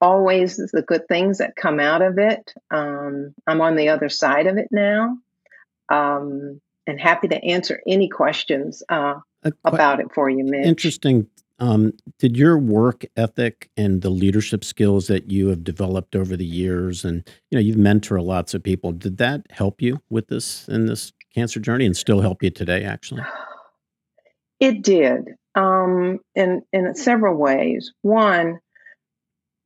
always 0.00 0.56
the 0.56 0.82
good 0.82 1.08
things 1.08 1.38
that 1.38 1.56
come 1.56 1.80
out 1.80 2.02
of 2.02 2.18
it. 2.18 2.52
Um, 2.70 3.34
I'm 3.46 3.60
on 3.60 3.76
the 3.76 3.88
other 3.88 4.08
side 4.08 4.46
of 4.46 4.56
it 4.56 4.68
now, 4.70 5.18
um, 5.88 6.60
and 6.86 7.00
happy 7.00 7.28
to 7.28 7.44
answer 7.44 7.80
any 7.86 8.08
questions 8.08 8.82
uh, 8.88 9.14
about 9.64 10.00
it 10.00 10.12
for 10.14 10.28
you, 10.30 10.44
Mitch. 10.44 10.66
Interesting 10.66 11.26
um, 11.60 11.92
did 12.18 12.36
your 12.36 12.56
work 12.56 13.04
ethic 13.16 13.68
and 13.76 14.02
the 14.02 14.10
leadership 14.10 14.64
skills 14.64 15.08
that 15.08 15.30
you 15.30 15.48
have 15.48 15.64
developed 15.64 16.14
over 16.14 16.36
the 16.36 16.44
years, 16.44 17.04
and 17.04 17.28
you 17.50 17.56
know 17.56 17.60
you've 17.60 17.76
mentored 17.76 18.24
lots 18.24 18.54
of 18.54 18.62
people, 18.62 18.92
did 18.92 19.18
that 19.18 19.46
help 19.50 19.82
you 19.82 20.00
with 20.08 20.28
this 20.28 20.68
in 20.68 20.86
this 20.86 21.12
cancer 21.34 21.58
journey, 21.58 21.84
and 21.84 21.96
still 21.96 22.20
help 22.20 22.42
you 22.42 22.50
today? 22.50 22.84
Actually, 22.84 23.22
it 24.60 24.82
did. 24.82 25.34
um, 25.56 26.20
in 26.34 26.62
in 26.72 26.94
several 26.94 27.36
ways. 27.36 27.92
One, 28.02 28.60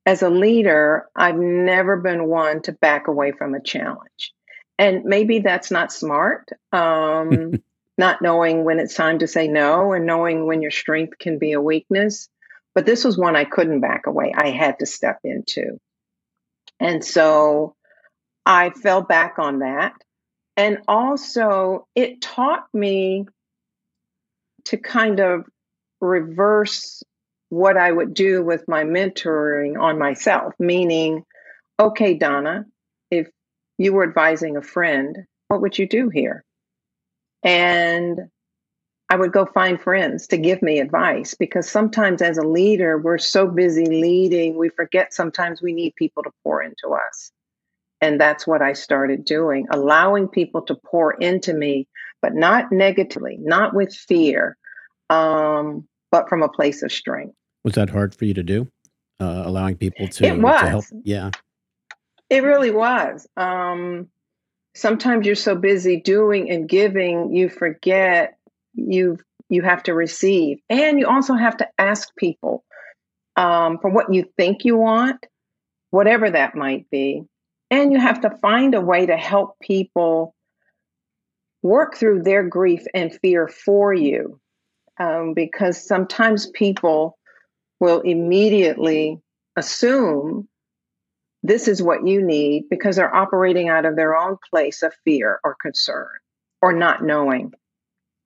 as 0.04 0.22
a 0.22 0.30
leader, 0.30 1.08
I've 1.14 1.36
never 1.36 1.96
been 1.96 2.26
one 2.26 2.62
to 2.62 2.72
back 2.72 3.08
away 3.08 3.32
from 3.32 3.54
a 3.54 3.62
challenge, 3.62 4.32
and 4.78 5.04
maybe 5.04 5.40
that's 5.40 5.70
not 5.70 5.92
smart. 5.92 6.48
Um, 6.72 7.52
not 7.98 8.22
knowing 8.22 8.64
when 8.64 8.80
it's 8.80 8.94
time 8.94 9.18
to 9.20 9.28
say 9.28 9.48
no, 9.48 9.92
and 9.92 10.06
knowing 10.06 10.46
when 10.46 10.62
your 10.62 10.70
strength 10.70 11.18
can 11.18 11.38
be 11.38 11.52
a 11.52 11.60
weakness. 11.60 12.28
But 12.74 12.86
this 12.86 13.04
was 13.04 13.18
one 13.18 13.36
I 13.36 13.44
couldn't 13.44 13.80
back 13.80 14.06
away. 14.06 14.32
I 14.34 14.48
had 14.48 14.78
to 14.78 14.86
step 14.86 15.18
into, 15.24 15.78
and 16.80 17.04
so 17.04 17.76
I 18.44 18.70
fell 18.70 19.02
back 19.02 19.38
on 19.38 19.60
that. 19.60 19.94
And 20.56 20.78
also, 20.88 21.86
it 21.94 22.20
taught 22.20 22.66
me 22.74 23.26
to 24.66 24.76
kind 24.76 25.20
of 25.20 25.44
reverse 26.00 27.02
what 27.52 27.76
I 27.76 27.92
would 27.92 28.14
do 28.14 28.42
with 28.42 28.66
my 28.66 28.82
mentoring 28.82 29.78
on 29.78 29.98
myself, 29.98 30.54
meaning, 30.58 31.22
okay, 31.78 32.14
Donna, 32.14 32.64
if 33.10 33.28
you 33.76 33.92
were 33.92 34.08
advising 34.08 34.56
a 34.56 34.62
friend, 34.62 35.18
what 35.48 35.60
would 35.60 35.78
you 35.78 35.86
do 35.86 36.08
here? 36.08 36.46
And 37.44 38.18
I 39.10 39.16
would 39.16 39.32
go 39.32 39.44
find 39.44 39.78
friends 39.78 40.28
to 40.28 40.38
give 40.38 40.62
me 40.62 40.80
advice 40.80 41.34
because 41.34 41.68
sometimes 41.68 42.22
as 42.22 42.38
a 42.38 42.48
leader, 42.48 42.96
we're 42.96 43.18
so 43.18 43.46
busy 43.46 43.84
leading, 43.84 44.56
we 44.56 44.70
forget 44.70 45.12
sometimes 45.12 45.60
we 45.60 45.74
need 45.74 45.94
people 45.94 46.22
to 46.22 46.30
pour 46.42 46.62
into 46.62 46.94
us. 46.94 47.32
And 48.00 48.18
that's 48.18 48.46
what 48.46 48.62
I 48.62 48.72
started 48.72 49.26
doing, 49.26 49.66
allowing 49.70 50.28
people 50.28 50.62
to 50.62 50.74
pour 50.74 51.12
into 51.12 51.52
me, 51.52 51.86
but 52.22 52.34
not 52.34 52.72
negatively, 52.72 53.36
not 53.38 53.74
with 53.74 53.94
fear, 53.94 54.56
um, 55.10 55.86
but 56.10 56.30
from 56.30 56.42
a 56.42 56.48
place 56.48 56.82
of 56.82 56.90
strength. 56.90 57.36
Was 57.64 57.74
that 57.74 57.90
hard 57.90 58.14
for 58.14 58.24
you 58.24 58.34
to 58.34 58.42
do? 58.42 58.68
Uh, 59.20 59.42
allowing 59.44 59.76
people 59.76 60.08
to, 60.08 60.24
it 60.24 60.40
was. 60.40 60.60
to 60.60 60.68
help? 60.68 60.84
Yeah. 61.04 61.30
It 62.28 62.42
really 62.42 62.70
was. 62.70 63.26
Um, 63.36 64.08
sometimes 64.74 65.26
you're 65.26 65.34
so 65.34 65.54
busy 65.54 66.00
doing 66.00 66.50
and 66.50 66.68
giving, 66.68 67.32
you 67.34 67.48
forget 67.48 68.38
you 68.74 69.18
you 69.48 69.60
have 69.60 69.82
to 69.82 69.92
receive, 69.92 70.60
and 70.70 70.98
you 70.98 71.06
also 71.06 71.34
have 71.34 71.58
to 71.58 71.68
ask 71.78 72.08
people 72.16 72.64
um, 73.36 73.78
for 73.78 73.90
what 73.90 74.12
you 74.12 74.24
think 74.38 74.64
you 74.64 74.78
want, 74.78 75.26
whatever 75.90 76.30
that 76.30 76.54
might 76.54 76.88
be, 76.90 77.22
and 77.70 77.92
you 77.92 78.00
have 78.00 78.22
to 78.22 78.30
find 78.40 78.74
a 78.74 78.80
way 78.80 79.04
to 79.04 79.16
help 79.16 79.58
people 79.60 80.34
work 81.62 81.96
through 81.96 82.22
their 82.22 82.42
grief 82.48 82.82
and 82.94 83.14
fear 83.20 83.46
for 83.46 83.92
you. 83.92 84.40
Um, 84.98 85.34
because 85.34 85.86
sometimes 85.86 86.46
people 86.46 87.18
will 87.82 88.00
immediately 88.00 89.18
assume 89.56 90.48
this 91.42 91.68
is 91.68 91.82
what 91.82 92.06
you 92.06 92.24
need 92.24 92.64
because 92.70 92.96
they're 92.96 93.14
operating 93.14 93.68
out 93.68 93.84
of 93.84 93.96
their 93.96 94.16
own 94.16 94.36
place 94.50 94.82
of 94.82 94.94
fear 95.04 95.40
or 95.44 95.56
concern 95.60 96.08
or 96.62 96.72
not 96.72 97.02
knowing. 97.04 97.52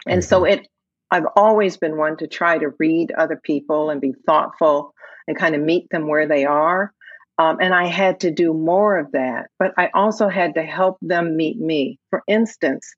And 0.07 0.23
so 0.23 0.43
mm-hmm. 0.43 0.61
it 0.61 0.69
I've 1.11 1.27
always 1.37 1.77
been 1.77 1.97
one 1.97 2.17
to 2.19 2.27
try 2.27 2.59
to 2.59 2.75
read 2.79 3.13
other 3.13 3.41
people 3.43 3.91
and 3.91 4.01
be 4.01 4.13
thoughtful 4.27 4.93
and 5.27 5.39
kind 5.39 5.55
of 5.55 5.63
meet 5.63 5.89
them 5.91 6.07
where 6.07 6.29
they 6.29 6.45
are 6.45 6.93
um, 7.39 7.59
and 7.61 7.75
I 7.75 7.87
had 7.87 8.21
to 8.21 8.31
do 8.31 8.55
more 8.55 8.99
of 8.99 9.13
that, 9.13 9.51
but 9.59 9.73
I 9.77 9.91
also 9.93 10.29
had 10.29 10.55
to 10.55 10.63
help 10.63 10.97
them 11.03 11.37
meet 11.37 11.59
me. 11.59 11.99
For 12.11 12.23
instance, 12.27 12.89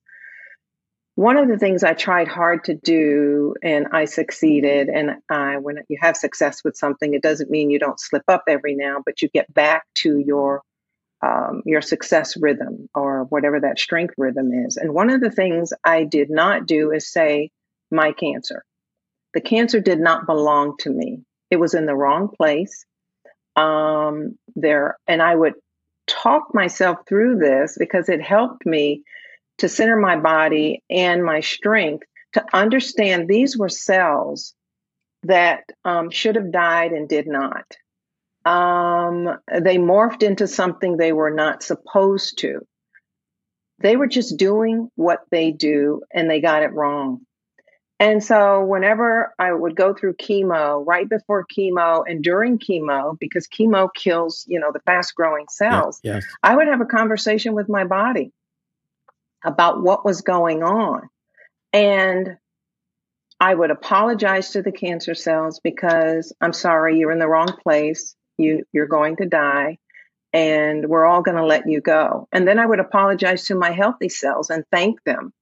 one 1.18 1.37
of 1.37 1.48
the 1.48 1.58
things 1.58 1.82
I 1.82 1.94
tried 1.94 2.28
hard 2.28 2.62
to 2.66 2.75
do 2.75 3.56
and 3.60 3.88
I 3.90 4.04
succeeded, 4.04 4.88
and 4.88 5.16
I, 5.28 5.56
when 5.56 5.78
you 5.88 5.98
have 6.00 6.16
success 6.16 6.62
with 6.62 6.76
something, 6.76 7.12
it 7.12 7.22
doesn't 7.22 7.50
mean 7.50 7.70
you 7.70 7.80
don't 7.80 7.98
slip 7.98 8.22
up 8.28 8.44
every 8.46 8.76
now, 8.76 9.02
but 9.04 9.20
you 9.20 9.28
get 9.28 9.52
back 9.52 9.82
to 9.96 10.16
your 10.16 10.62
um, 11.20 11.62
your 11.66 11.80
success 11.82 12.37
rhythm 12.37 12.88
or 12.94 13.25
whatever 13.30 13.58
that 13.58 13.80
strength 13.80 14.14
rhythm 14.16 14.52
is. 14.52 14.76
And 14.76 14.94
one 14.94 15.10
of 15.10 15.20
the 15.20 15.32
things 15.32 15.72
I 15.82 16.04
did 16.04 16.30
not 16.30 16.68
do 16.68 16.92
is 16.92 17.12
say, 17.12 17.50
my 17.90 18.12
cancer. 18.12 18.62
The 19.34 19.40
cancer 19.40 19.80
did 19.80 19.98
not 19.98 20.25
belong 20.25 20.76
to 20.82 20.90
me. 20.90 21.25
It 21.50 21.56
was 21.56 21.75
in 21.75 21.87
the 21.87 21.96
wrong 21.96 22.28
place 22.28 22.84
um, 23.56 24.38
there. 24.54 24.96
And 25.08 25.20
I 25.20 25.34
would 25.34 25.54
talk 26.06 26.54
myself 26.54 26.98
through 27.08 27.38
this 27.38 27.76
because 27.76 28.08
it 28.08 28.22
helped 28.22 28.64
me 28.64 29.02
to 29.58 29.68
center 29.68 29.96
my 29.96 30.16
body 30.16 30.82
and 30.88 31.24
my 31.24 31.40
strength 31.40 32.06
to 32.32 32.44
understand 32.52 33.28
these 33.28 33.56
were 33.56 33.68
cells 33.68 34.54
that 35.24 35.64
um, 35.84 36.10
should 36.10 36.36
have 36.36 36.52
died 36.52 36.92
and 36.92 37.08
did 37.08 37.26
not. 37.26 37.76
Um, 38.44 39.28
they 39.52 39.76
morphed 39.76 40.22
into 40.22 40.46
something 40.46 40.96
they 40.96 41.12
were 41.12 41.30
not 41.30 41.62
supposed 41.62 42.38
to. 42.38 42.60
They 43.80 43.96
were 43.96 44.06
just 44.06 44.36
doing 44.36 44.90
what 44.94 45.20
they 45.30 45.50
do 45.50 46.02
and 46.12 46.30
they 46.30 46.40
got 46.40 46.62
it 46.62 46.72
wrong. 46.72 47.20
And 48.00 48.22
so, 48.22 48.64
whenever 48.64 49.34
I 49.40 49.52
would 49.52 49.74
go 49.74 49.92
through 49.92 50.14
chemo, 50.14 50.86
right 50.86 51.08
before 51.08 51.44
chemo 51.44 52.04
and 52.06 52.22
during 52.22 52.60
chemo, 52.60 53.18
because 53.18 53.48
chemo 53.48 53.88
kills, 53.92 54.44
you 54.46 54.60
know, 54.60 54.70
the 54.72 54.80
fast 54.80 55.16
growing 55.16 55.46
cells, 55.50 55.98
yeah, 56.04 56.14
yes. 56.14 56.24
I 56.44 56.54
would 56.54 56.68
have 56.68 56.80
a 56.80 56.86
conversation 56.86 57.54
with 57.54 57.68
my 57.68 57.84
body 57.84 58.32
about 59.45 59.83
what 59.83 60.04
was 60.04 60.23
going 60.23 60.62
on. 60.62 61.09
And 61.73 62.37
I 63.40 63.54
would 63.54 63.71
apologize 63.71 64.50
to 64.50 64.62
the 64.62 64.73
cancer 64.73 65.14
cells 65.14 65.61
because 65.62 66.33
I'm 66.40 66.52
sorry, 66.52 66.99
you're 66.99 67.12
in 67.12 67.18
the 67.18 67.28
wrong 67.28 67.54
place. 67.62 68.14
You, 68.37 68.64
you're 68.73 68.87
going 68.87 69.16
to 69.16 69.26
die 69.26 69.78
and 70.33 70.87
we're 70.88 71.07
all 71.07 71.23
going 71.23 71.37
to 71.37 71.45
let 71.45 71.68
you 71.68 71.80
go. 71.80 72.28
And 72.33 72.47
then 72.47 72.59
I 72.59 72.66
would 72.66 72.80
apologize 72.80 73.47
to 73.47 73.54
my 73.54 73.71
healthy 73.71 74.09
cells 74.09 74.50
and 74.50 74.64
thank 74.71 75.02
them 75.04 75.33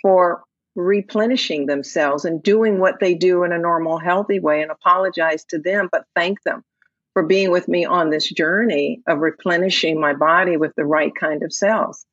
for 0.00 0.42
replenishing 0.74 1.66
themselves 1.66 2.24
and 2.24 2.42
doing 2.42 2.78
what 2.78 2.98
they 2.98 3.14
do 3.14 3.44
in 3.44 3.52
a 3.52 3.58
normal, 3.58 3.98
healthy 3.98 4.40
way 4.40 4.62
and 4.62 4.70
apologize 4.70 5.44
to 5.46 5.58
them, 5.58 5.88
but 5.92 6.06
thank 6.14 6.42
them 6.42 6.64
for 7.12 7.24
being 7.24 7.50
with 7.50 7.68
me 7.68 7.84
on 7.84 8.08
this 8.08 8.28
journey 8.28 9.02
of 9.06 9.18
replenishing 9.18 10.00
my 10.00 10.14
body 10.14 10.56
with 10.56 10.74
the 10.76 10.84
right 10.84 11.12
kind 11.14 11.42
of 11.42 11.52
cells. 11.52 12.06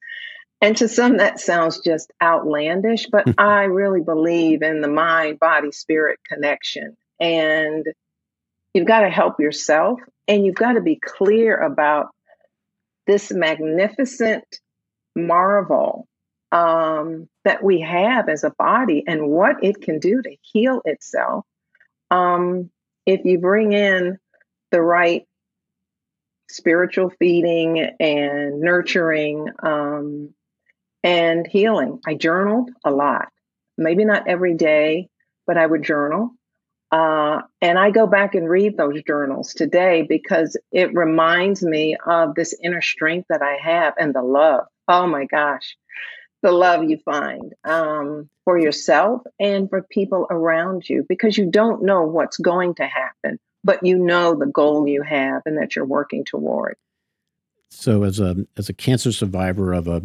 And 0.62 0.76
to 0.78 0.88
some, 0.88 1.18
that 1.18 1.40
sounds 1.40 1.80
just 1.80 2.12
outlandish, 2.22 3.08
but 3.08 3.26
I 3.38 3.64
really 3.64 4.02
believe 4.02 4.62
in 4.62 4.82
the 4.82 4.90
mind 4.90 5.40
body 5.40 5.72
spirit 5.72 6.20
connection. 6.28 6.98
And 7.20 7.86
you've 8.74 8.88
got 8.88 9.02
to 9.02 9.10
help 9.10 9.40
yourself 9.40 10.00
and 10.28 10.46
you've 10.46 10.56
got 10.56 10.74
to 10.74 10.82
be 10.82 10.98
clear 10.98 11.56
about 11.58 12.10
this 13.08 13.32
magnificent 13.32 14.44
marvel 15.16 16.08
um, 16.52 17.28
that 17.46 17.64
we 17.64 17.82
have 17.82 18.30
as 18.30 18.44
a 18.44 18.52
body 18.52 19.04
and 19.08 19.28
what 19.28 19.64
it 19.64 19.82
can 19.82 20.00
do 20.00 20.22
to 20.22 20.36
heal 20.42 20.82
itself 20.86 21.46
um, 22.12 22.70
if 23.06 23.26
you 23.26 23.40
bring 23.40 23.74
in 23.74 24.18
the 24.72 24.82
right 24.82 25.28
spiritual 26.50 27.12
feeding 27.20 27.80
and 28.00 28.62
nurturing 28.62 29.48
um, 29.62 30.34
and 31.04 31.48
healing. 31.48 32.00
I 32.06 32.16
journaled 32.16 32.70
a 32.84 32.92
lot, 32.92 33.30
maybe 33.78 34.06
not 34.06 34.28
every 34.28 34.56
day, 34.56 35.10
but 35.48 35.58
I 35.58 35.66
would 35.66 35.84
journal. 35.84 36.32
Uh, 36.92 37.42
and 37.62 37.78
I 37.78 37.92
go 37.92 38.08
back 38.08 38.34
and 38.34 38.50
read 38.50 38.76
those 38.76 39.04
journals 39.04 39.54
today 39.54 40.02
because 40.08 40.58
it 40.72 40.94
reminds 40.96 41.62
me 41.62 41.96
of 42.04 42.34
this 42.34 42.56
inner 42.64 42.82
strength 42.82 43.28
that 43.30 43.44
I 43.44 43.58
have 43.62 43.94
and 44.00 44.14
the 44.14 44.24
love. 44.24 44.66
Oh 44.88 45.06
my 45.06 45.26
gosh 45.26 45.78
the 46.42 46.52
love 46.52 46.84
you 46.84 46.98
find 46.98 47.54
um, 47.64 48.30
for 48.46 48.58
yourself 48.58 49.22
and 49.40 49.70
for 49.70 49.84
people 49.84 50.28
around 50.30 50.88
you 50.88 51.06
because 51.08 51.38
you 51.38 51.50
don't 51.50 51.84
know 51.84 52.04
what's 52.04 52.38
going 52.38 52.76
to 52.76 52.86
happen, 52.86 53.40
but 53.64 53.86
you 53.86 53.98
know 53.98 54.36
the 54.36 54.46
goal 54.46 54.88
you 54.88 55.02
have 55.02 55.42
and 55.46 55.58
that 55.58 55.76
you're 55.76 55.86
working 55.86 56.24
toward. 56.24 56.76
So, 57.70 58.04
as 58.04 58.20
a 58.20 58.48
as 58.58 58.68
a 58.68 58.74
cancer 58.74 59.12
survivor 59.12 59.74
of 59.74 59.88
a 59.88 60.02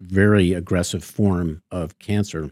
very 0.00 0.52
aggressive 0.52 1.02
form 1.02 1.62
of 1.70 1.98
cancer, 1.98 2.50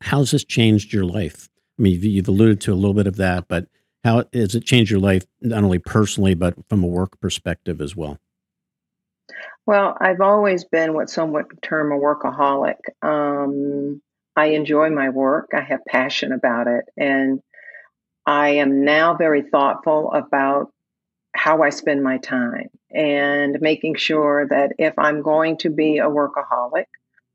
how's 0.00 0.30
this 0.30 0.44
changed 0.44 0.92
your 0.92 1.04
life? 1.04 1.48
I 1.78 1.82
mean, 1.82 2.00
you've 2.02 2.28
alluded 2.28 2.60
to 2.62 2.72
a 2.72 2.76
little 2.76 2.94
bit 2.94 3.06
of 3.06 3.16
that, 3.16 3.46
but 3.46 3.66
how 4.02 4.24
has 4.32 4.54
it 4.54 4.64
changed 4.64 4.90
your 4.90 5.00
life 5.00 5.24
not 5.40 5.64
only 5.64 5.78
personally 5.78 6.34
but 6.34 6.54
from 6.68 6.82
a 6.82 6.86
work 6.86 7.20
perspective 7.20 7.80
as 7.80 7.94
well? 7.94 8.18
Well, 9.66 9.96
I've 10.00 10.20
always 10.20 10.64
been 10.64 10.94
what 10.94 11.08
some 11.08 11.32
would 11.32 11.46
term 11.62 11.90
a 11.92 11.98
workaholic. 11.98 12.76
Um, 13.02 14.02
I 14.36 14.46
enjoy 14.46 14.90
my 14.90 15.10
work, 15.10 15.50
I 15.54 15.60
have 15.60 15.84
passion 15.86 16.32
about 16.32 16.66
it, 16.66 16.84
and 16.96 17.40
I 18.26 18.50
am 18.50 18.84
now 18.84 19.14
very 19.14 19.42
thoughtful 19.42 20.12
about 20.12 20.70
how 21.34 21.62
I 21.62 21.70
spend 21.70 22.02
my 22.02 22.18
time 22.18 22.68
and 22.94 23.60
making 23.60 23.96
sure 23.96 24.46
that 24.48 24.72
if 24.78 24.94
I'm 24.98 25.22
going 25.22 25.58
to 25.58 25.70
be 25.70 25.98
a 25.98 26.08
workaholic, 26.08 26.86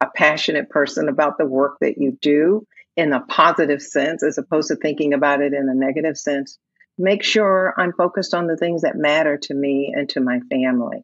a 0.02 0.08
passionate 0.16 0.70
person 0.70 1.10
about 1.10 1.38
the 1.38 1.46
work 1.46 1.78
that 1.82 1.98
you 1.98 2.18
do, 2.22 2.66
in 3.00 3.14
a 3.14 3.22
positive 3.22 3.82
sense 3.82 4.24
as 4.24 4.38
opposed 4.38 4.68
to 4.68 4.76
thinking 4.76 5.14
about 5.14 5.42
it 5.42 5.54
in 5.54 5.70
a 5.70 5.74
negative 5.74 6.18
sense. 6.18 6.58
Make 6.98 7.24
sure 7.24 7.74
I'm 7.78 7.94
focused 7.94 8.34
on 8.34 8.48
the 8.48 8.58
things 8.58 8.82
that 8.82 8.96
matter 8.96 9.38
to 9.44 9.54
me 9.54 9.94
and 9.96 10.10
to 10.10 10.20
my 10.20 10.42
family. 10.52 11.04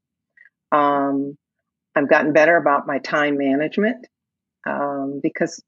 Um, 0.73 1.37
I've 1.95 2.09
gotten 2.09 2.33
better 2.33 2.57
about 2.57 2.85
my 2.85 2.99
time 2.99 3.37
management 3.37 4.05
um, 4.67 5.21
because, 5.23 5.63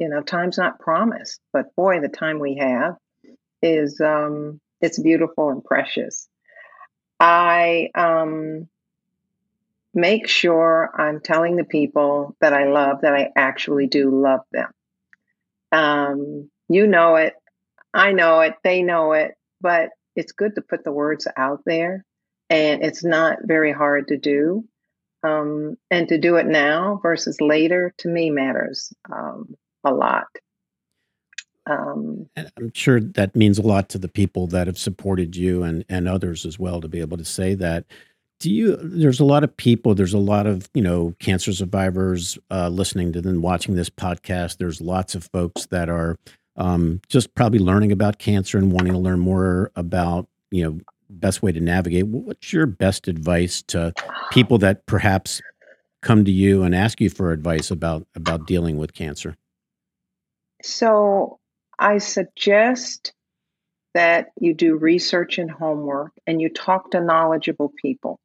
you 0.00 0.08
know, 0.08 0.20
time's 0.20 0.58
not 0.58 0.80
promised, 0.80 1.40
but 1.52 1.74
boy, 1.76 2.00
the 2.00 2.08
time 2.08 2.40
we 2.40 2.56
have 2.56 2.96
is 3.62 4.00
um, 4.00 4.60
it's 4.80 5.00
beautiful 5.00 5.50
and 5.50 5.62
precious. 5.62 6.28
I 7.20 7.90
um, 7.94 8.68
make 9.94 10.28
sure 10.28 10.90
I'm 10.96 11.20
telling 11.20 11.56
the 11.56 11.64
people 11.64 12.36
that 12.40 12.52
I 12.52 12.66
love 12.66 13.00
that 13.02 13.14
I 13.14 13.30
actually 13.36 13.86
do 13.86 14.10
love 14.10 14.40
them. 14.52 14.70
Um, 15.72 16.50
you 16.68 16.86
know 16.86 17.16
it, 17.16 17.34
I 17.92 18.12
know 18.12 18.40
it, 18.40 18.54
they 18.62 18.82
know 18.82 19.12
it, 19.12 19.34
but 19.60 19.90
it's 20.14 20.32
good 20.32 20.54
to 20.54 20.62
put 20.62 20.84
the 20.84 20.92
words 20.92 21.26
out 21.36 21.62
there, 21.66 22.04
and 22.50 22.82
it's 22.82 23.04
not 23.04 23.38
very 23.42 23.72
hard 23.72 24.08
to 24.08 24.18
do. 24.18 24.64
Um, 25.24 25.76
and 25.90 26.06
to 26.10 26.18
do 26.18 26.36
it 26.36 26.46
now 26.46 27.00
versus 27.02 27.40
later 27.40 27.92
to 27.98 28.08
me 28.08 28.30
matters 28.30 28.92
um, 29.12 29.56
a 29.82 29.92
lot. 29.92 30.28
Um, 31.68 32.28
I'm 32.36 32.72
sure 32.74 33.00
that 33.00 33.36
means 33.36 33.58
a 33.58 33.62
lot 33.62 33.88
to 33.90 33.98
the 33.98 34.08
people 34.08 34.46
that 34.48 34.66
have 34.66 34.78
supported 34.78 35.36
you 35.36 35.62
and, 35.62 35.84
and 35.88 36.08
others 36.08 36.46
as 36.46 36.58
well 36.58 36.80
to 36.80 36.88
be 36.88 37.00
able 37.00 37.18
to 37.18 37.24
say 37.24 37.54
that. 37.54 37.84
Do 38.40 38.52
you? 38.52 38.76
There's 38.76 39.20
a 39.20 39.24
lot 39.24 39.42
of 39.42 39.56
people. 39.56 39.94
There's 39.94 40.14
a 40.14 40.18
lot 40.18 40.46
of 40.46 40.70
you 40.72 40.82
know 40.82 41.14
cancer 41.18 41.52
survivors 41.52 42.38
uh, 42.50 42.68
listening 42.68 43.12
to 43.14 43.20
them, 43.20 43.42
watching 43.42 43.74
this 43.74 43.90
podcast. 43.90 44.58
There's 44.58 44.80
lots 44.80 45.16
of 45.16 45.24
folks 45.24 45.66
that 45.66 45.88
are 45.88 46.16
um, 46.56 47.00
just 47.08 47.34
probably 47.34 47.58
learning 47.58 47.90
about 47.90 48.18
cancer 48.18 48.56
and 48.56 48.72
wanting 48.72 48.92
to 48.92 48.98
learn 48.98 49.18
more 49.18 49.72
about 49.74 50.28
you 50.52 50.62
know 50.62 50.80
best 51.10 51.42
way 51.42 51.50
to 51.50 51.60
navigate. 51.60 52.06
What's 52.06 52.52
your 52.52 52.66
best 52.66 53.08
advice 53.08 53.62
to 53.62 53.92
people 54.30 54.58
that 54.58 54.86
perhaps 54.86 55.42
come 56.00 56.24
to 56.24 56.30
you 56.30 56.62
and 56.62 56.76
ask 56.76 57.00
you 57.00 57.10
for 57.10 57.32
advice 57.32 57.72
about 57.72 58.06
about 58.14 58.46
dealing 58.46 58.76
with 58.76 58.94
cancer? 58.94 59.36
So 60.62 61.37
I 61.78 61.98
suggest 61.98 63.12
that 63.94 64.28
you 64.40 64.54
do 64.54 64.76
research 64.76 65.38
and 65.38 65.50
homework 65.50 66.12
and 66.26 66.40
you 66.40 66.50
talk 66.50 66.90
to 66.92 67.00
knowledgeable 67.00 67.72
people. 67.80 68.18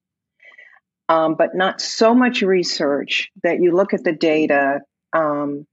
Um, 1.09 1.35
but 1.35 1.53
not 1.53 1.81
so 1.81 2.15
much 2.15 2.41
research 2.41 3.29
that 3.43 3.59
you 3.61 3.75
look 3.75 3.93
at 3.93 4.03
the 4.03 4.13
data 4.13 4.81
um, 5.11 5.65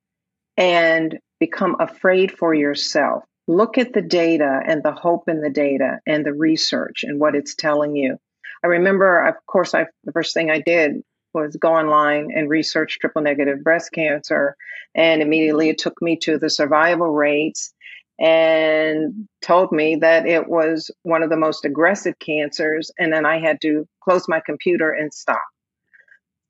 and 0.56 1.18
become 1.38 1.76
afraid 1.80 2.32
for 2.32 2.52
yourself 2.52 3.24
look 3.50 3.78
at 3.78 3.92
the 3.92 4.02
data 4.02 4.60
and 4.64 4.82
the 4.82 4.92
hope 4.92 5.28
in 5.28 5.40
the 5.40 5.50
data 5.50 5.98
and 6.06 6.24
the 6.24 6.32
research 6.32 7.04
and 7.04 7.18
what 7.18 7.34
it's 7.34 7.54
telling 7.54 7.96
you. 7.96 8.16
I 8.62 8.68
remember, 8.68 9.26
of 9.26 9.34
course, 9.46 9.74
I, 9.74 9.86
the 10.04 10.12
first 10.12 10.34
thing 10.34 10.50
I 10.50 10.60
did 10.60 11.02
was 11.32 11.56
go 11.56 11.74
online 11.74 12.30
and 12.34 12.48
research 12.48 12.98
triple 13.00 13.22
negative 13.22 13.62
breast 13.62 13.92
cancer. 13.92 14.56
And 14.94 15.22
immediately 15.22 15.68
it 15.68 15.78
took 15.78 16.00
me 16.02 16.16
to 16.22 16.38
the 16.38 16.50
survival 16.50 17.10
rates 17.10 17.72
and 18.18 19.28
told 19.40 19.72
me 19.72 19.96
that 19.96 20.26
it 20.26 20.48
was 20.48 20.90
one 21.02 21.22
of 21.22 21.30
the 21.30 21.36
most 21.36 21.64
aggressive 21.64 22.18
cancers. 22.18 22.90
And 22.98 23.12
then 23.12 23.24
I 23.24 23.38
had 23.38 23.60
to 23.62 23.86
close 24.02 24.28
my 24.28 24.40
computer 24.44 24.90
and 24.90 25.12
stop 25.12 25.42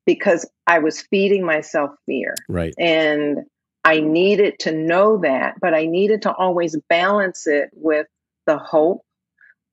because 0.07 0.49
I 0.67 0.81
was 0.81 1.03
feeding 1.03 1.45
myself 1.45 1.91
fear. 2.07 2.35
Right. 2.49 2.75
And 2.79 3.39
I 3.85 4.01
needed 4.01 4.59
to 4.61 4.73
know 4.73 5.19
that, 5.19 5.55
but 5.61 5.75
I 5.75 5.87
needed 5.87 6.23
to 6.23 6.35
always 6.35 6.77
balance 6.89 7.47
it 7.47 7.71
with 7.73 8.07
the 8.47 8.59
hope 8.59 9.03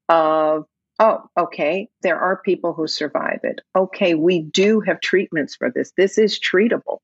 of, 0.08 0.66
oh, 1.00 1.30
okay, 1.38 1.90
there 2.02 2.20
are 2.20 2.42
people 2.42 2.74
who 2.74 2.88
survive 2.88 3.40
it. 3.44 3.62
Okay, 3.76 4.14
we 4.14 4.42
do 4.42 4.80
have 4.82 5.00
treatments 5.00 5.56
for 5.56 5.72
this. 5.72 5.92
This 5.96 6.18
is 6.18 6.40
treatable. 6.40 7.00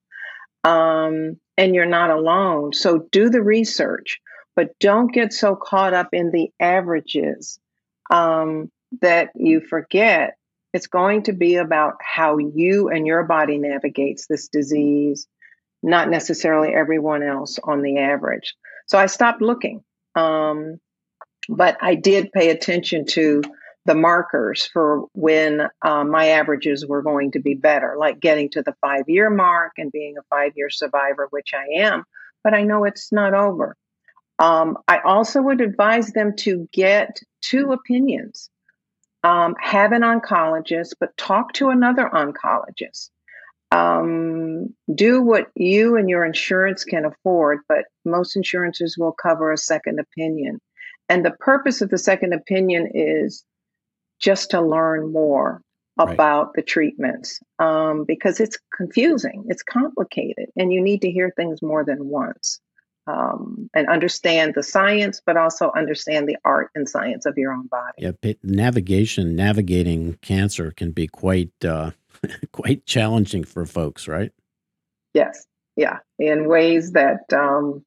Um, 0.64 1.40
and 1.58 1.76
you're 1.76 1.86
not 1.86 2.10
alone. 2.10 2.74
So 2.74 3.08
do 3.12 3.30
the 3.30 3.42
research, 3.42 4.20
but 4.56 4.70
don't 4.80 5.14
get 5.14 5.34
so 5.34 5.56
caught 5.56 5.94
up 5.94 6.10
in 6.14 6.32
the 6.32 6.50
averages 6.60 7.60
um, 8.10 8.72
that 9.02 9.30
you 9.36 9.62
forget 9.62 10.36
it's 10.74 10.88
going 10.88 11.24
to 11.24 11.34
be 11.34 11.58
about 11.58 11.96
how 12.02 12.40
you 12.40 12.90
and 12.90 13.06
your 13.06 13.24
body 13.24 13.60
navigates 13.60 14.26
this 14.26 14.48
disease 14.48 15.28
not 15.84 16.10
necessarily 16.10 16.74
everyone 16.74 17.22
else 17.22 17.60
on 17.62 17.82
the 17.82 18.00
average. 18.00 18.56
So 18.88 18.98
I 18.98 19.08
stopped 19.08 19.42
looking. 19.42 19.84
Um, 20.16 20.80
but 21.50 21.78
I 21.82 21.96
did 21.96 22.32
pay 22.32 22.50
attention 22.50 23.06
to 23.08 23.44
the 23.86 23.96
markers 23.96 24.66
for 24.66 25.06
when 25.14 25.68
uh, 25.82 26.04
my 26.04 26.30
averages 26.30 26.86
were 26.86 27.02
going 27.02 27.32
to 27.32 27.40
be 27.40 27.54
better, 27.54 27.96
like 27.98 28.20
getting 28.20 28.50
to 28.52 28.62
the 28.62 28.76
five 28.82 29.04
year 29.08 29.30
mark 29.30 29.74
and 29.78 29.92
being 29.92 30.16
a 30.18 30.24
five 30.30 30.54
year 30.56 30.70
survivor, 30.70 31.28
which 31.32 31.54
I 31.54 31.82
am. 31.82 32.04
But 32.44 32.54
I 32.54 32.64
know 32.64 32.86
it's 32.86 33.12
not 33.12 33.34
over. 33.34 33.76
Um, 34.40 34.78
I 34.88 35.00
also 35.00 35.42
would 35.42 35.62
advise 35.62 36.12
them 36.12 36.36
to 36.38 36.68
get 36.72 37.20
two 37.42 37.72
opinions. 37.72 38.50
Um, 39.24 39.56
have 39.60 39.94
an 39.94 40.02
oncologist, 40.02 40.96
but 41.00 41.16
talk 41.16 41.54
to 41.54 41.70
another 41.70 42.10
oncologist 42.14 43.10
um, 43.74 44.74
do 44.94 45.22
what 45.22 45.48
you 45.56 45.98
and 45.98 46.08
your 46.08 46.24
insurance 46.24 46.84
can 46.84 47.06
afford, 47.06 47.60
but 47.68 47.86
most 48.06 48.36
insurances 48.36 48.98
will 48.98 49.14
cover 49.14 49.52
a 49.52 49.58
second 49.58 50.00
opinion. 50.00 50.62
And 51.10 51.26
the 51.26 51.32
purpose 51.32 51.82
of 51.82 51.90
the 51.90 51.98
second 51.98 52.34
opinion 52.34 52.92
is 52.94 53.44
just 54.24 54.52
to 54.52 54.62
learn 54.62 55.12
more 55.12 55.62
right. 55.98 56.14
about 56.14 56.54
the 56.56 56.62
treatments 56.62 57.40
um, 57.60 58.06
because 58.06 58.40
it's 58.40 58.58
confusing, 58.76 59.44
it's 59.48 59.64
complicated, 59.64 60.48
and 60.56 60.72
you 60.72 60.82
need 60.82 61.02
to 61.02 61.12
hear 61.12 61.32
things 61.36 61.62
more 61.62 61.84
than 61.84 62.08
once. 62.08 62.60
Um, 63.06 63.70
and 63.76 63.90
understand 63.90 64.54
the 64.56 64.64
science, 64.64 65.22
but 65.26 65.36
also 65.36 65.74
understand 65.76 66.26
the 66.26 66.38
art 66.46 66.70
and 66.74 66.88
science 66.88 67.26
of 67.26 67.38
your 67.38 67.52
own 67.52 67.68
body. 67.68 67.98
Yeah, 67.98 68.34
navigation, 68.44 69.36
navigating 69.36 70.14
cancer 70.22 70.72
can 70.72 70.92
be 70.92 71.08
quite 71.08 71.52
uh, 71.66 71.92
quite 72.54 72.86
challenging 72.86 73.44
for 73.44 73.66
folks, 73.66 74.08
right? 74.08 74.32
Yes, 75.14 75.46
yeah, 75.76 75.98
in 76.18 76.48
ways 76.48 76.94
that 76.94 77.26
um, 77.34 77.84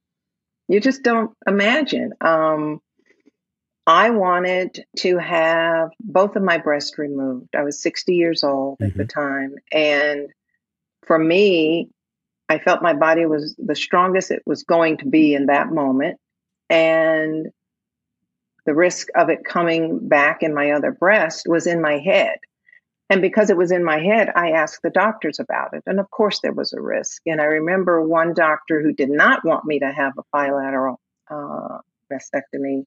you 0.68 0.80
just 0.80 1.02
don't 1.02 1.32
imagine. 1.46 2.12
Um, 2.20 2.82
I 3.86 4.10
wanted 4.10 4.84
to 4.98 5.18
have 5.18 5.90
both 6.00 6.34
of 6.34 6.42
my 6.42 6.58
breasts 6.58 6.98
removed. 6.98 7.54
I 7.54 7.62
was 7.62 7.80
60 7.80 8.14
years 8.14 8.42
old 8.42 8.78
mm-hmm. 8.78 8.90
at 8.90 8.96
the 8.96 9.04
mm-hmm. 9.04 9.20
time. 9.20 9.54
And 9.70 10.28
for 11.06 11.18
me, 11.18 11.90
I 12.48 12.58
felt 12.58 12.82
my 12.82 12.94
body 12.94 13.26
was 13.26 13.54
the 13.58 13.76
strongest 13.76 14.30
it 14.30 14.42
was 14.46 14.64
going 14.64 14.98
to 14.98 15.06
be 15.06 15.34
in 15.34 15.46
that 15.46 15.68
moment. 15.70 16.18
And 16.68 17.46
the 18.64 18.74
risk 18.74 19.08
of 19.14 19.28
it 19.30 19.44
coming 19.44 20.08
back 20.08 20.42
in 20.42 20.52
my 20.52 20.72
other 20.72 20.90
breast 20.90 21.46
was 21.48 21.66
in 21.66 21.80
my 21.80 21.98
head. 21.98 22.38
And 23.08 23.22
because 23.22 23.50
it 23.50 23.56
was 23.56 23.70
in 23.70 23.84
my 23.84 24.00
head, 24.00 24.30
I 24.34 24.50
asked 24.50 24.80
the 24.82 24.90
doctors 24.90 25.38
about 25.38 25.74
it. 25.74 25.84
And 25.86 26.00
of 26.00 26.10
course, 26.10 26.40
there 26.40 26.52
was 26.52 26.72
a 26.72 26.80
risk. 26.80 27.22
And 27.26 27.40
I 27.40 27.44
remember 27.44 28.02
one 28.02 28.34
doctor 28.34 28.82
who 28.82 28.92
did 28.92 29.10
not 29.10 29.44
want 29.44 29.64
me 29.64 29.78
to 29.78 29.92
have 29.92 30.14
a 30.18 30.24
bilateral 30.32 30.98
uh, 31.30 31.78
mastectomy. 32.12 32.84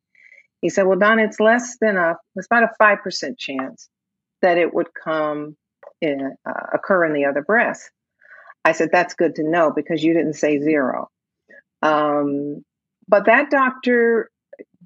He 0.62 0.70
said, 0.70 0.84
Well, 0.84 1.00
Don, 1.00 1.20
it's 1.20 1.40
less 1.40 1.78
than 1.80 1.98
a, 1.98 2.18
it's 2.36 2.48
about 2.48 2.64
a 2.64 2.84
5% 2.84 3.38
chance 3.38 3.90
that 4.42 4.58
it 4.58 4.74
would 4.74 4.88
come 4.94 5.56
in, 6.02 6.36
uh, 6.46 6.68
occur 6.74 7.06
in 7.06 7.14
the 7.14 7.26
other 7.26 7.42
breast. 7.42 7.90
I 8.66 8.74
said, 8.74 8.90
That's 8.92 9.14
good 9.14 9.36
to 9.36 9.44
know 9.44 9.72
because 9.72 10.04
you 10.04 10.14
didn't 10.14 10.34
say 10.34 10.60
zero. 10.60 11.10
Um, 11.82 12.64
but 13.08 13.26
that 13.26 13.50
doctor 13.50 14.30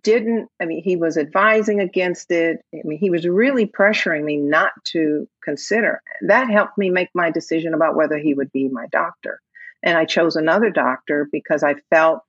didn't, 0.01 0.49
I 0.61 0.65
mean, 0.65 0.83
he 0.83 0.95
was 0.95 1.17
advising 1.17 1.79
against 1.79 2.29
it. 2.31 2.59
I 2.73 2.81
mean, 2.83 2.99
he 2.99 3.09
was 3.09 3.27
really 3.27 3.65
pressuring 3.65 4.23
me 4.23 4.37
not 4.37 4.71
to 4.91 5.27
consider. 5.43 6.01
That 6.27 6.49
helped 6.49 6.77
me 6.77 6.89
make 6.89 7.09
my 7.13 7.31
decision 7.31 7.73
about 7.73 7.95
whether 7.95 8.17
he 8.17 8.33
would 8.33 8.51
be 8.51 8.67
my 8.67 8.87
doctor. 8.91 9.39
And 9.81 9.97
I 9.97 10.05
chose 10.05 10.35
another 10.35 10.69
doctor 10.69 11.27
because 11.31 11.63
I 11.63 11.75
felt 11.89 12.21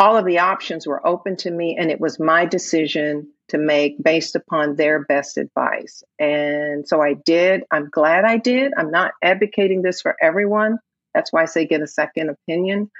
all 0.00 0.16
of 0.16 0.24
the 0.24 0.38
options 0.38 0.86
were 0.86 1.06
open 1.06 1.36
to 1.36 1.50
me 1.50 1.76
and 1.78 1.90
it 1.90 2.00
was 2.00 2.18
my 2.18 2.46
decision 2.46 3.28
to 3.48 3.58
make 3.58 4.02
based 4.02 4.34
upon 4.34 4.74
their 4.74 5.04
best 5.04 5.36
advice. 5.36 6.02
And 6.18 6.88
so 6.88 7.02
I 7.02 7.12
did. 7.14 7.64
I'm 7.70 7.90
glad 7.90 8.24
I 8.24 8.38
did. 8.38 8.72
I'm 8.76 8.90
not 8.90 9.12
advocating 9.22 9.82
this 9.82 10.00
for 10.00 10.16
everyone. 10.20 10.78
That's 11.14 11.30
why 11.32 11.42
I 11.42 11.44
say 11.44 11.66
get 11.66 11.82
a 11.82 11.86
second 11.86 12.30
opinion. 12.30 12.90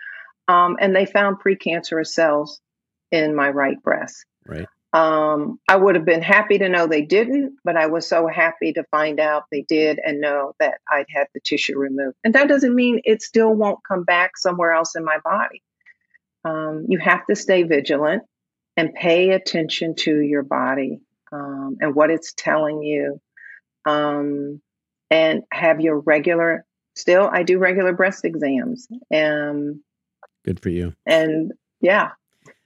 Um, 0.47 0.77
and 0.79 0.95
they 0.95 1.07
found 1.07 1.39
precancerous 1.41 2.09
cells 2.09 2.61
in 3.11 3.35
my 3.35 3.49
right 3.49 3.83
breast. 3.83 4.27
Right. 4.47 4.67
Um, 4.93 5.59
I 5.69 5.77
would 5.77 5.95
have 5.95 6.05
been 6.05 6.21
happy 6.21 6.59
to 6.59 6.69
know 6.69 6.87
they 6.87 7.03
didn't, 7.03 7.55
but 7.65 7.77
I 7.77 7.87
was 7.87 8.07
so 8.07 8.27
happy 8.27 8.75
to 8.75 8.85
find 8.91 9.21
out 9.21 9.45
they 9.51 9.65
did 9.67 10.01
and 10.05 10.21
know 10.21 10.53
that 10.59 10.81
I'd 10.91 11.07
had 11.15 11.29
the 11.33 11.41
tissue 11.41 11.79
removed. 11.79 12.17
And 12.25 12.35
that 12.35 12.49
doesn't 12.49 12.75
mean 12.75 13.01
it 13.05 13.23
still 13.23 13.55
won't 13.55 13.79
come 13.87 14.05
back 14.05 14.37
somewhere 14.37 14.73
else 14.73 14.97
in 14.97 15.05
my 15.05 15.19
body. 15.25 15.63
Um, 16.45 16.87
you 16.89 16.99
have 16.99 17.27
to 17.27 17.37
stay 17.37 17.63
vigilant 17.63 18.23
and 18.77 18.95
pay 18.95 19.31
attention 19.31 19.95
to 19.95 20.21
your 20.21 20.43
body 20.43 21.01
um, 21.33 21.77
and 21.81 21.95
what 21.95 22.11
it's 22.11 22.33
telling 22.37 22.83
you. 22.83 23.21
Um, 23.87 24.61
and 25.11 25.43
have 25.53 25.81
your 25.81 25.99
regular, 25.99 26.65
still, 26.95 27.29
I 27.33 27.43
do 27.43 27.59
regular 27.59 27.93
breast 27.93 28.25
exams. 28.25 28.87
Um, 29.13 29.83
Good 30.45 30.61
for 30.61 30.69
you. 30.69 30.95
And 31.05 31.53
yeah. 31.81 32.11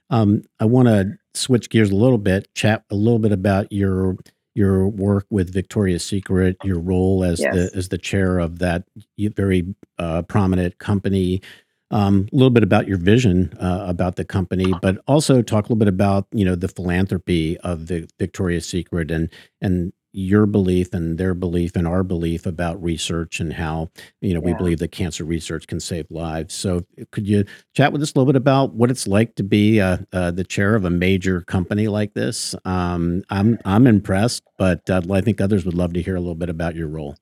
Um, 0.09 0.43
I 0.59 0.65
want 0.65 0.87
to 0.87 1.17
switch 1.33 1.69
gears 1.69 1.89
a 1.89 1.95
little 1.95 2.19
bit, 2.19 2.53
chat 2.53 2.83
a 2.91 2.95
little 2.95 3.19
bit 3.19 3.31
about 3.31 3.71
your 3.71 4.17
your 4.53 4.87
work 4.87 5.25
with 5.29 5.53
Victoria's 5.53 6.05
Secret, 6.05 6.55
your 6.63 6.79
role 6.79 7.23
as 7.23 7.41
yes. 7.41 7.53
the 7.53 7.71
as 7.75 7.89
the 7.89 7.97
chair 7.97 8.39
of 8.39 8.59
that 8.59 8.85
very 9.17 9.75
uh, 9.99 10.21
prominent 10.21 10.77
company, 10.77 11.41
um, 11.91 12.27
a 12.31 12.35
little 12.35 12.49
bit 12.49 12.63
about 12.63 12.87
your 12.87 12.97
vision 12.97 13.53
uh, 13.59 13.85
about 13.87 14.15
the 14.15 14.25
company, 14.25 14.73
but 14.81 14.97
also 15.07 15.41
talk 15.41 15.65
a 15.65 15.67
little 15.67 15.75
bit 15.75 15.87
about 15.87 16.27
you 16.31 16.45
know 16.45 16.55
the 16.55 16.67
philanthropy 16.67 17.57
of 17.59 17.87
the 17.87 18.07
Victoria's 18.19 18.65
Secret 18.65 19.11
and 19.11 19.29
and 19.61 19.93
your 20.15 20.45
belief 20.45 20.93
and 20.93 21.17
their 21.17 21.33
belief 21.33 21.75
and 21.75 21.85
our 21.85 22.01
belief 22.01 22.45
about 22.45 22.81
research 22.81 23.41
and 23.41 23.51
how 23.53 23.91
you 24.21 24.33
know 24.33 24.39
yeah. 24.39 24.45
we 24.45 24.53
believe 24.53 24.79
that 24.79 24.91
cancer 24.91 25.25
research 25.25 25.67
can 25.67 25.79
save 25.79 26.09
lives. 26.09 26.55
So 26.55 26.85
could 27.11 27.27
you 27.27 27.43
chat 27.75 27.91
with 27.91 28.01
us 28.01 28.13
a 28.13 28.17
little 28.17 28.31
bit 28.31 28.37
about 28.37 28.73
what 28.73 28.89
it's 28.89 29.07
like 29.07 29.35
to 29.35 29.43
be 29.43 29.81
uh, 29.81 29.97
uh, 30.13 30.31
the 30.31 30.45
chair 30.45 30.75
of 30.75 30.85
a 30.85 30.89
major 30.89 31.41
company 31.41 31.87
like 31.87 32.13
this? 32.13 32.55
Um, 32.63 33.23
I'm 33.29 33.59
I'm 33.65 33.85
impressed, 33.85 34.43
but 34.57 34.89
uh, 34.89 35.01
I 35.11 35.21
think 35.21 35.41
others 35.41 35.65
would 35.65 35.75
love 35.75 35.93
to 35.93 36.01
hear 36.01 36.15
a 36.15 36.21
little 36.21 36.35
bit 36.35 36.49
about 36.49 36.75
your 36.75 36.87
role. 36.87 37.15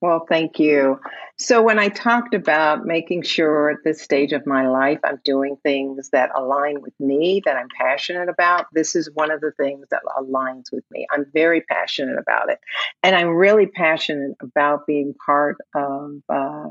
Well, 0.00 0.26
thank 0.28 0.60
you. 0.60 1.00
So, 1.38 1.60
when 1.62 1.80
I 1.80 1.88
talked 1.88 2.32
about 2.32 2.84
making 2.84 3.22
sure 3.22 3.70
at 3.70 3.78
this 3.84 4.00
stage 4.00 4.32
of 4.32 4.46
my 4.46 4.68
life 4.68 5.00
I'm 5.02 5.20
doing 5.24 5.56
things 5.64 6.10
that 6.10 6.30
align 6.36 6.82
with 6.82 6.94
me, 7.00 7.42
that 7.44 7.56
I'm 7.56 7.68
passionate 7.76 8.28
about, 8.28 8.66
this 8.72 8.94
is 8.94 9.10
one 9.12 9.32
of 9.32 9.40
the 9.40 9.50
things 9.52 9.86
that 9.90 10.02
aligns 10.16 10.70
with 10.70 10.84
me. 10.92 11.06
I'm 11.12 11.26
very 11.32 11.62
passionate 11.62 12.16
about 12.18 12.48
it. 12.48 12.60
And 13.02 13.16
I'm 13.16 13.30
really 13.30 13.66
passionate 13.66 14.36
about 14.40 14.86
being 14.86 15.14
part 15.26 15.56
of 15.74 16.22
uh, 16.28 16.68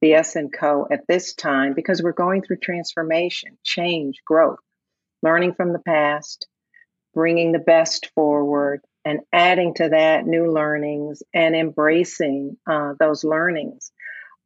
VS 0.00 0.36
and 0.36 0.52
Co. 0.52 0.86
at 0.92 1.06
this 1.08 1.34
time 1.34 1.74
because 1.74 2.02
we're 2.02 2.12
going 2.12 2.42
through 2.42 2.58
transformation, 2.58 3.58
change, 3.64 4.16
growth, 4.24 4.60
learning 5.22 5.54
from 5.54 5.72
the 5.72 5.80
past, 5.80 6.46
bringing 7.14 7.50
the 7.50 7.58
best 7.58 8.10
forward, 8.14 8.80
and 9.04 9.20
adding 9.32 9.74
to 9.74 9.88
that 9.88 10.26
new 10.26 10.52
learnings 10.52 11.22
and 11.32 11.56
embracing 11.56 12.56
uh, 12.70 12.94
those 12.98 13.24
learnings. 13.24 13.92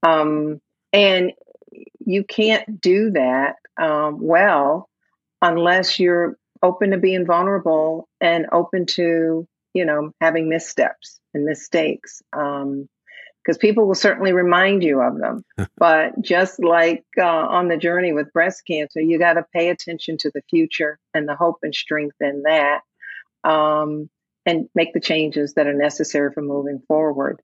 Um, 0.03 0.61
and 0.93 1.33
you 2.05 2.25
can't 2.25 2.81
do 2.81 3.11
that 3.13 3.57
um, 3.81 4.19
well 4.21 4.89
unless 5.43 5.99
you're 5.99 6.37
open 6.63 6.91
to 6.91 6.99
being 6.99 7.27
vulnerable 7.27 8.09
and 8.21 8.47
open 8.53 8.87
to, 8.87 9.47
you 9.75 9.85
know, 9.85 10.13
having 10.21 10.49
missteps 10.49 11.21
and 11.35 11.45
mistakes. 11.45 12.23
Um, 12.33 12.89
because 13.45 13.59
people 13.59 13.87
will 13.87 13.95
certainly 13.95 14.33
remind 14.33 14.83
you 14.83 15.03
of 15.03 15.19
them. 15.19 15.45
but 15.77 16.21
just 16.23 16.63
like 16.63 17.05
uh, 17.19 17.25
on 17.25 17.69
the 17.69 17.77
journey 17.77 18.13
with 18.13 18.33
breast 18.33 18.63
cancer, 18.67 19.01
you 19.01 19.19
got 19.19 19.35
to 19.35 19.45
pay 19.53 19.69
attention 19.69 20.17
to 20.19 20.31
the 20.35 20.43
future 20.49 20.99
and 21.13 21.29
the 21.29 21.37
hope 21.37 21.59
and 21.63 21.75
strength 21.75 22.17
in 22.21 22.45
that. 22.45 22.81
Um, 23.47 24.09
and 24.47 24.69
make 24.75 24.93
the 24.93 25.01
changes 25.01 25.55
that 25.55 25.67
are 25.67 25.75
necessary 25.75 26.33
for 26.33 26.43
moving 26.43 26.83
forward. 26.87 27.41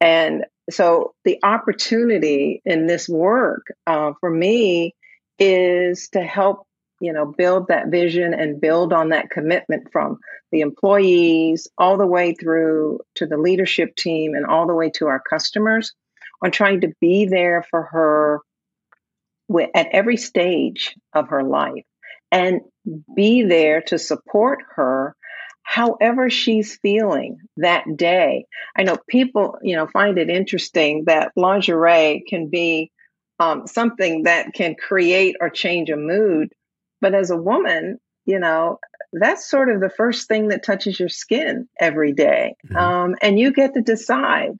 And 0.00 0.44
so 0.70 1.14
the 1.24 1.38
opportunity 1.42 2.60
in 2.64 2.86
this 2.86 3.08
work 3.08 3.66
uh, 3.86 4.12
for 4.20 4.30
me 4.30 4.94
is 5.38 6.08
to 6.10 6.22
help 6.22 6.66
you 7.00 7.12
know 7.12 7.26
build 7.26 7.68
that 7.68 7.88
vision 7.88 8.32
and 8.32 8.60
build 8.60 8.92
on 8.92 9.08
that 9.08 9.28
commitment 9.28 9.90
from 9.92 10.18
the 10.52 10.60
employees 10.60 11.68
all 11.76 11.96
the 11.96 12.06
way 12.06 12.34
through 12.34 13.00
to 13.16 13.26
the 13.26 13.36
leadership 13.36 13.96
team 13.96 14.34
and 14.34 14.46
all 14.46 14.66
the 14.66 14.74
way 14.74 14.90
to 14.90 15.08
our 15.08 15.20
customers 15.20 15.92
on 16.42 16.50
trying 16.50 16.82
to 16.82 16.92
be 17.00 17.26
there 17.26 17.64
for 17.70 17.82
her 17.82 18.40
at 19.74 19.88
every 19.92 20.16
stage 20.16 20.96
of 21.12 21.28
her 21.28 21.42
life 21.42 21.84
and 22.30 22.60
be 23.14 23.42
there 23.42 23.82
to 23.82 23.98
support 23.98 24.60
her 24.76 25.16
however 25.62 26.28
she's 26.28 26.76
feeling 26.76 27.38
that 27.56 27.84
day. 27.96 28.46
I 28.76 28.82
know 28.82 28.98
people, 29.08 29.58
you 29.62 29.76
know, 29.76 29.86
find 29.86 30.18
it 30.18 30.28
interesting 30.28 31.04
that 31.06 31.32
lingerie 31.36 32.24
can 32.28 32.48
be 32.48 32.90
um, 33.38 33.66
something 33.66 34.24
that 34.24 34.54
can 34.54 34.74
create 34.74 35.36
or 35.40 35.50
change 35.50 35.90
a 35.90 35.96
mood. 35.96 36.52
But 37.00 37.14
as 37.14 37.30
a 37.30 37.36
woman, 37.36 37.98
you 38.24 38.38
know, 38.38 38.78
that's 39.12 39.50
sort 39.50 39.68
of 39.68 39.80
the 39.80 39.90
first 39.90 40.28
thing 40.28 40.48
that 40.48 40.64
touches 40.64 40.98
your 40.98 41.08
skin 41.08 41.68
every 41.78 42.12
day. 42.12 42.54
Mm-hmm. 42.66 42.76
Um, 42.76 43.16
and 43.20 43.38
you 43.38 43.52
get 43.52 43.74
to 43.74 43.82
decide 43.82 44.52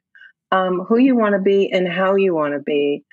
um, 0.51 0.81
who 0.81 0.99
you 0.99 1.17
want 1.17 1.35
to 1.35 1.41
be 1.41 1.71
and 1.73 1.88
how 1.88 2.17
you 2.17 2.35
want 2.35 2.55
to 2.55 2.61
be. 2.61 3.05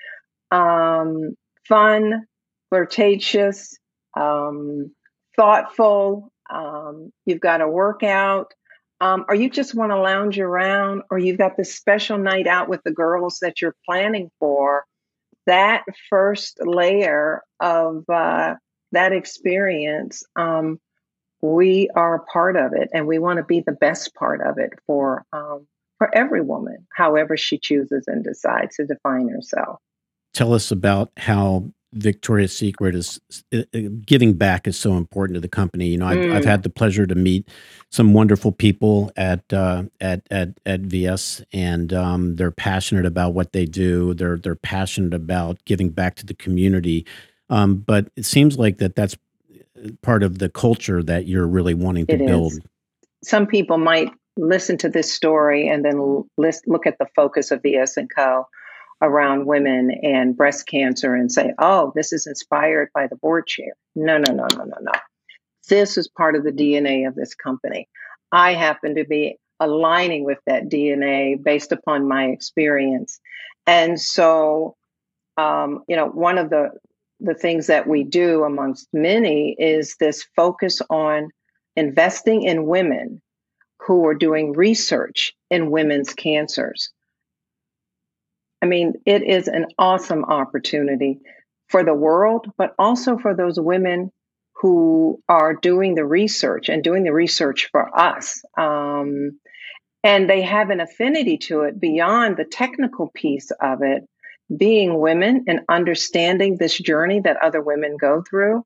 Um, 0.50 1.36
fun, 1.66 2.26
flirtatious, 2.68 3.78
um, 4.16 4.92
thoughtful, 5.36 6.32
um, 6.50 7.12
you've 7.26 7.40
got 7.40 7.60
a 7.60 7.68
workout, 7.68 8.52
um, 9.00 9.24
or 9.28 9.34
you 9.34 9.48
just 9.48 9.74
want 9.74 9.92
to 9.92 10.00
lounge 10.00 10.38
around, 10.38 11.02
or 11.10 11.18
you've 11.18 11.38
got 11.38 11.56
this 11.56 11.74
special 11.74 12.18
night 12.18 12.46
out 12.46 12.68
with 12.68 12.82
the 12.84 12.90
girls 12.92 13.38
that 13.40 13.60
you're 13.60 13.76
planning 13.86 14.30
for, 14.38 14.84
that 15.46 15.84
first 16.08 16.58
layer 16.60 17.42
of 17.60 18.04
uh, 18.08 18.54
that 18.92 19.12
experience, 19.12 20.22
um, 20.36 20.78
we 21.40 21.88
are 21.94 22.16
a 22.16 22.24
part 22.24 22.56
of 22.56 22.72
it, 22.74 22.90
and 22.92 23.06
we 23.06 23.18
want 23.18 23.38
to 23.38 23.44
be 23.44 23.60
the 23.60 23.72
best 23.72 24.14
part 24.14 24.40
of 24.42 24.58
it 24.58 24.70
for 24.86 25.24
um, 25.32 25.66
for 25.96 26.14
every 26.14 26.40
woman, 26.40 26.86
however 26.94 27.36
she 27.36 27.58
chooses 27.58 28.04
and 28.06 28.24
decides 28.24 28.76
to 28.76 28.86
define 28.86 29.28
herself. 29.28 29.78
Tell 30.32 30.54
us 30.54 30.70
about 30.70 31.10
how 31.16 31.70
Victoria's 31.92 32.56
Secret 32.56 32.94
is 32.94 33.20
uh, 33.52 33.62
uh, 33.74 33.78
giving 34.06 34.34
back 34.34 34.68
is 34.68 34.78
so 34.78 34.96
important 34.96 35.34
to 35.36 35.40
the 35.40 35.48
company. 35.48 35.88
You 35.88 35.98
know, 35.98 36.06
I've, 36.06 36.18
mm. 36.18 36.32
I've 36.32 36.44
had 36.44 36.62
the 36.62 36.70
pleasure 36.70 37.06
to 37.06 37.14
meet 37.14 37.48
some 37.90 38.12
wonderful 38.12 38.52
people 38.52 39.10
at 39.16 39.52
uh, 39.52 39.84
at 40.00 40.22
at 40.30 40.50
at 40.64 40.80
VS, 40.80 41.42
and 41.52 41.92
um, 41.92 42.36
they're 42.36 42.52
passionate 42.52 43.06
about 43.06 43.34
what 43.34 43.52
they 43.52 43.64
do. 43.64 44.14
They're 44.14 44.36
they're 44.36 44.54
passionate 44.54 45.14
about 45.14 45.64
giving 45.64 45.90
back 45.90 46.14
to 46.16 46.26
the 46.26 46.34
community. 46.34 47.06
Um, 47.48 47.76
but 47.76 48.10
it 48.16 48.24
seems 48.24 48.56
like 48.56 48.78
that 48.78 48.94
that's 48.94 49.16
uh, 49.76 49.88
part 50.02 50.22
of 50.22 50.38
the 50.38 50.48
culture 50.48 51.02
that 51.02 51.26
you're 51.26 51.48
really 51.48 51.74
wanting 51.74 52.06
to 52.06 52.14
it 52.14 52.26
build. 52.26 52.52
Is. 52.52 52.60
Some 53.24 53.46
people 53.46 53.78
might 53.78 54.10
listen 54.36 54.78
to 54.78 54.88
this 54.88 55.12
story 55.12 55.68
and 55.68 55.84
then 55.84 56.24
list, 56.38 56.66
look 56.66 56.86
at 56.86 56.98
the 56.98 57.06
focus 57.16 57.50
of 57.50 57.62
VS 57.62 57.96
and 57.96 58.08
Co 58.14 58.46
around 59.02 59.46
women 59.46 59.90
and 60.02 60.36
breast 60.36 60.66
cancer 60.66 61.14
and 61.14 61.32
say, 61.32 61.52
oh, 61.58 61.92
this 61.94 62.12
is 62.12 62.26
inspired 62.26 62.90
by 62.94 63.06
the 63.06 63.16
board 63.16 63.46
chair. 63.46 63.72
No, 63.94 64.18
no, 64.18 64.32
no, 64.32 64.46
no, 64.56 64.64
no, 64.64 64.76
no. 64.80 64.92
This 65.68 65.96
is 65.96 66.08
part 66.08 66.36
of 66.36 66.44
the 66.44 66.52
DNA 66.52 67.06
of 67.06 67.14
this 67.14 67.34
company. 67.34 67.88
I 68.32 68.54
happen 68.54 68.96
to 68.96 69.04
be 69.04 69.38
aligning 69.58 70.24
with 70.24 70.38
that 70.46 70.68
DNA 70.68 71.42
based 71.42 71.72
upon 71.72 72.08
my 72.08 72.26
experience. 72.26 73.20
And 73.66 74.00
so, 74.00 74.76
um, 75.36 75.84
you 75.88 75.96
know, 75.96 76.06
one 76.06 76.38
of 76.38 76.50
the 76.50 76.70
the 77.20 77.34
things 77.34 77.66
that 77.66 77.86
we 77.86 78.02
do 78.02 78.44
amongst 78.44 78.88
many 78.94 79.54
is 79.58 79.96
this 80.00 80.26
focus 80.34 80.80
on 80.88 81.28
investing 81.76 82.42
in 82.44 82.66
women 82.66 83.20
who 83.80 84.06
are 84.06 84.14
doing 84.14 84.52
research 84.52 85.34
in 85.50 85.70
women's 85.70 86.14
cancers. 86.14 86.90
I 88.62 88.66
mean, 88.66 88.94
it 89.06 89.22
is 89.22 89.48
an 89.48 89.66
awesome 89.78 90.24
opportunity 90.24 91.20
for 91.68 91.84
the 91.84 91.94
world, 91.94 92.46
but 92.58 92.74
also 92.78 93.16
for 93.16 93.34
those 93.34 93.58
women 93.58 94.12
who 94.60 95.22
are 95.28 95.54
doing 95.54 95.94
the 95.94 96.04
research 96.04 96.68
and 96.68 96.84
doing 96.84 97.04
the 97.04 97.12
research 97.12 97.68
for 97.72 97.98
us. 97.98 98.42
Um, 98.58 99.38
and 100.02 100.28
they 100.28 100.42
have 100.42 100.70
an 100.70 100.80
affinity 100.80 101.38
to 101.38 101.62
it 101.62 101.80
beyond 101.80 102.36
the 102.36 102.44
technical 102.44 103.10
piece 103.14 103.50
of 103.60 103.82
it, 103.82 104.02
being 104.54 104.98
women 104.98 105.44
and 105.46 105.60
understanding 105.68 106.56
this 106.56 106.76
journey 106.76 107.20
that 107.20 107.36
other 107.36 107.62
women 107.62 107.96
go 107.98 108.22
through 108.28 108.64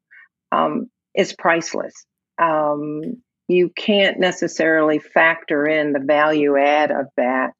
um, 0.50 0.90
is 1.14 1.32
priceless. 1.32 1.94
Um, 2.38 3.22
you 3.46 3.68
can't 3.68 4.18
necessarily 4.18 4.98
factor 4.98 5.66
in 5.66 5.92
the 5.92 6.00
value 6.00 6.56
add 6.56 6.90
of 6.90 7.06
that 7.16 7.52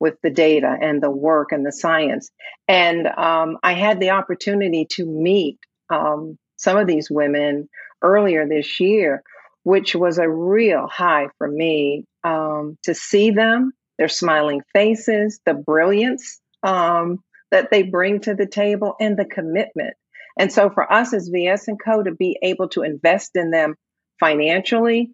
with 0.00 0.14
the 0.22 0.30
data 0.30 0.76
and 0.80 1.02
the 1.02 1.10
work 1.10 1.52
and 1.52 1.64
the 1.64 1.72
science. 1.72 2.30
And 2.66 3.06
um, 3.06 3.58
I 3.62 3.72
had 3.72 4.00
the 4.00 4.10
opportunity 4.10 4.86
to 4.92 5.06
meet 5.06 5.58
um, 5.90 6.38
some 6.56 6.76
of 6.76 6.86
these 6.86 7.10
women 7.10 7.68
earlier 8.02 8.46
this 8.46 8.80
year, 8.80 9.22
which 9.62 9.94
was 9.94 10.18
a 10.18 10.28
real 10.28 10.86
high 10.86 11.28
for 11.38 11.48
me 11.48 12.04
um, 12.24 12.76
to 12.84 12.94
see 12.94 13.30
them, 13.30 13.72
their 13.98 14.08
smiling 14.08 14.62
faces, 14.72 15.40
the 15.44 15.54
brilliance 15.54 16.40
um, 16.62 17.22
that 17.50 17.70
they 17.70 17.82
bring 17.82 18.20
to 18.20 18.34
the 18.34 18.46
table, 18.46 18.94
and 19.00 19.16
the 19.16 19.24
commitment. 19.24 19.94
And 20.38 20.52
so 20.52 20.70
for 20.70 20.90
us 20.90 21.12
as 21.12 21.28
VS 21.28 21.68
and 21.68 21.80
Co 21.82 22.02
to 22.02 22.14
be 22.14 22.38
able 22.42 22.68
to 22.70 22.82
invest 22.82 23.32
in 23.34 23.50
them 23.50 23.74
financially, 24.20 25.10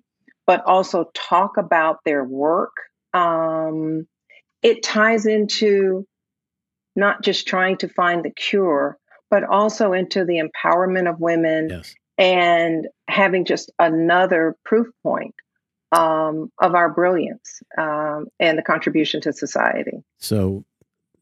but 0.47 0.65
also 0.67 1.11
talk 1.15 1.57
about 1.57 1.99
their 2.05 2.25
work, 2.25 2.73
um, 3.15 4.07
it 4.65 4.83
ties 4.83 5.27
into 5.27 6.07
not 6.97 7.23
just 7.23 7.47
trying 7.47 7.77
to 7.77 7.89
find 7.89 8.25
the 8.25 8.31
cure, 8.31 8.99
but 9.31 9.45
also 9.45 9.93
into 9.93 10.25
the 10.25 10.43
empowerment 10.43 11.09
of 11.09 11.21
women 11.21 11.69
yes. 11.69 11.95
and 12.19 12.89
having 13.09 13.45
just 13.45 13.71
another 13.79 14.57
proof 14.65 14.89
point 15.03 15.35
um, 15.93 16.51
of 16.61 16.75
our 16.75 16.89
brilliance 16.89 17.63
um, 17.79 18.27
and 18.41 18.59
the 18.59 18.63
contribution 18.63 19.21
to 19.21 19.33
society. 19.33 20.03
So, 20.19 20.65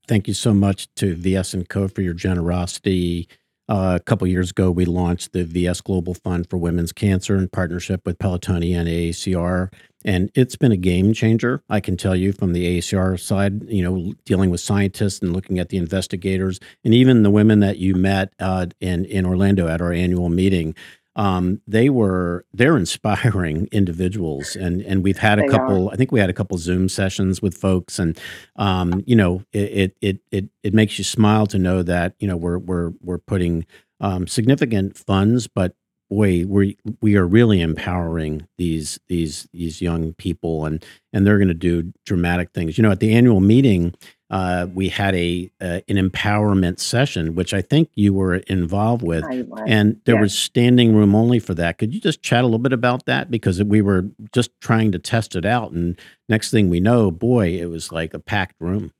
thank 0.07 0.29
you 0.29 0.35
so 0.35 0.55
much 0.55 0.89
to 0.97 1.15
VS 1.15 1.53
and 1.53 1.69
Co 1.69 1.89
for 1.89 2.03
your 2.03 2.15
generosity. 2.15 3.29
Uh, 3.69 3.97
a 3.99 4.01
couple 4.01 4.27
years 4.27 4.51
ago, 4.51 4.71
we 4.71 4.85
launched 4.85 5.33
the 5.33 5.45
VS 5.45 5.81
Global 5.83 6.15
Fund 6.15 6.51
for 6.51 6.57
Women's 6.57 6.93
Cancer 6.93 7.37
in 7.37 7.49
partnership 7.49 8.03
with 8.05 8.19
Pelotonia 8.19 8.77
and 8.77 8.89
AACR 8.89 9.71
and 10.05 10.31
it's 10.35 10.57
been 10.57 10.73
a 10.73 10.77
game 10.77 11.13
changer. 11.13 11.63
I 11.69 11.81
can 11.81 11.97
tell 11.97 12.17
you 12.17 12.33
from 12.33 12.53
the 12.53 12.79
AACR 12.79 13.19
side, 13.21 13.69
you 13.69 13.83
know, 13.83 14.13
dealing 14.25 14.51
with 14.51 14.61
scientists 14.61 15.21
and 15.21 15.33
looking 15.33 15.59
at 15.59 15.69
the 15.69 15.77
investigators, 15.77 16.61
and 16.85 16.95
even 16.95 17.23
the 17.23 17.31
women 17.31 17.61
that 17.61 17.79
you 17.79 17.95
met 17.95 18.33
uh, 18.41 18.67
in 18.81 19.05
in 19.05 19.25
Orlando 19.27 19.69
at 19.69 19.81
our 19.81 19.93
annual 19.93 20.29
meeting. 20.29 20.75
Um, 21.15 21.61
they 21.67 21.91
were 21.91 22.47
they're 22.53 22.77
inspiring 22.77 23.69
individuals, 23.73 24.57
and 24.57 24.83
and 24.83 25.03
we've 25.03 25.19
had 25.19 25.39
a 25.39 25.43
they 25.43 25.49
couple. 25.49 25.89
Are. 25.89 25.93
I 25.93 25.97
think 25.97 26.13
we 26.13 26.21
had 26.21 26.31
a 26.31 26.35
couple 26.35 26.57
Zoom 26.59 26.89
sessions 26.89 27.43
with 27.43 27.57
folks, 27.57 27.99
and 27.99 28.19
um, 28.57 29.03
you 29.07 29.17
know, 29.17 29.45
it, 29.53 29.97
it 30.01 30.21
it 30.31 30.47
it 30.63 30.75
makes 30.75 30.99
you 30.99 31.05
smile 31.05 31.47
to 31.49 31.59
know 31.59 31.83
that 31.83 32.15
you 32.19 32.27
know 32.27 32.37
we're 32.37 32.59
we're 32.59 32.93
we're 33.01 33.19
putting 33.19 33.67
um, 34.01 34.27
significant 34.27 34.97
funds, 34.97 35.47
but 35.47 35.75
boy, 36.13 36.45
we 36.47 36.77
we 37.01 37.17
are 37.17 37.27
really 37.27 37.61
empowering 37.61 38.47
these 38.59 39.01
these 39.09 39.49
these 39.53 39.81
young 39.81 40.13
people, 40.15 40.67
and 40.67 40.85
and 41.13 41.27
they're 41.27 41.39
going 41.39 41.49
to 41.49 41.55
do 41.55 41.93
dramatic 42.05 42.51
things. 42.53 42.77
You 42.77 42.83
know, 42.83 42.91
at 42.91 43.01
the 43.01 43.15
annual 43.15 43.41
meeting, 43.41 43.95
uh, 44.31 44.67
we 44.75 44.91
had 44.91 45.15
a 45.15 45.51
uh, 45.61 45.81
an 45.89 45.97
empowerment 45.97 46.81
session, 46.81 47.35
which 47.35 47.55
I 47.55 47.63
think 47.63 47.89
you 47.95 48.13
were 48.13 48.37
involved 48.37 49.03
with, 49.03 49.25
and 49.67 50.01
there 50.05 50.19
was 50.19 50.37
standing 50.37 50.95
room 50.95 51.15
only 51.15 51.39
for 51.39 51.55
that. 51.55 51.79
Could 51.79 51.95
you 51.95 52.01
just 52.01 52.23
chat 52.23 52.43
a 52.43 52.47
little 52.47 52.59
bit 52.59 52.75
about 52.75 53.07
that 53.07 53.31
because 53.31 53.63
we 53.63 53.81
were 53.81 54.05
just 54.33 54.51
trying 54.61 54.93
to 54.93 54.99
test 54.99 55.35
it 55.35 55.47
out, 55.47 55.73
and 55.73 55.99
next 56.29 56.51
thing 56.51 56.69
we 56.69 56.81
know, 56.81 57.11
boy, 57.11 57.59
it 57.59 57.71
was 57.71 57.91
like 57.91 58.13
a 58.13 58.19
packed 58.19 58.61
room. 58.61 58.93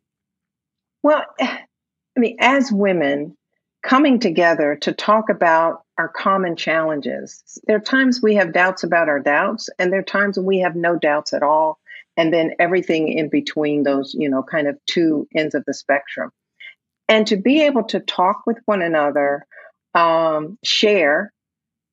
Well, 1.03 1.25
I 1.41 2.21
mean, 2.21 2.37
as 2.41 2.71
women, 2.73 3.37
coming 3.83 4.19
together 4.19 4.77
to 4.83 4.93
talk 4.93 5.29
about 5.29 5.85
our 5.99 6.09
common 6.09 6.57
challenges. 6.57 7.43
There 7.67 7.77
are 7.77 7.81
times 7.81 8.21
we 8.23 8.37
have 8.37 8.53
doubts 8.53 8.85
about 8.85 9.09
our 9.09 9.21
doubts, 9.21 9.69
and 9.79 9.93
there 9.93 10.01
are 10.01 10.05
times 10.05 10.37
when 10.37 10.47
we 10.47 10.61
have 10.61 10.77
no 10.77 10.97
doubts 10.97 11.33
at 11.33 11.43
all. 11.43 11.79
And 12.17 12.33
then 12.33 12.53
everything 12.59 13.09
in 13.09 13.29
between 13.31 13.85
those, 13.85 14.15
you 14.19 14.29
know, 14.29 14.43
kind 14.43 14.69
of 14.69 14.79
two 14.87 15.27
ends 15.35 15.55
of 15.55 15.65
the 15.67 15.73
spectrum. 15.73 16.31
And 17.09 17.27
to 17.29 17.37
be 17.37 17.63
able 17.63 17.85
to 17.85 18.01
talk 18.01 18.43
with 18.47 18.59
one 18.67 18.83
another, 18.83 19.47
um, 19.95 20.59
share 20.63 21.33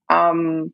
um, 0.10 0.74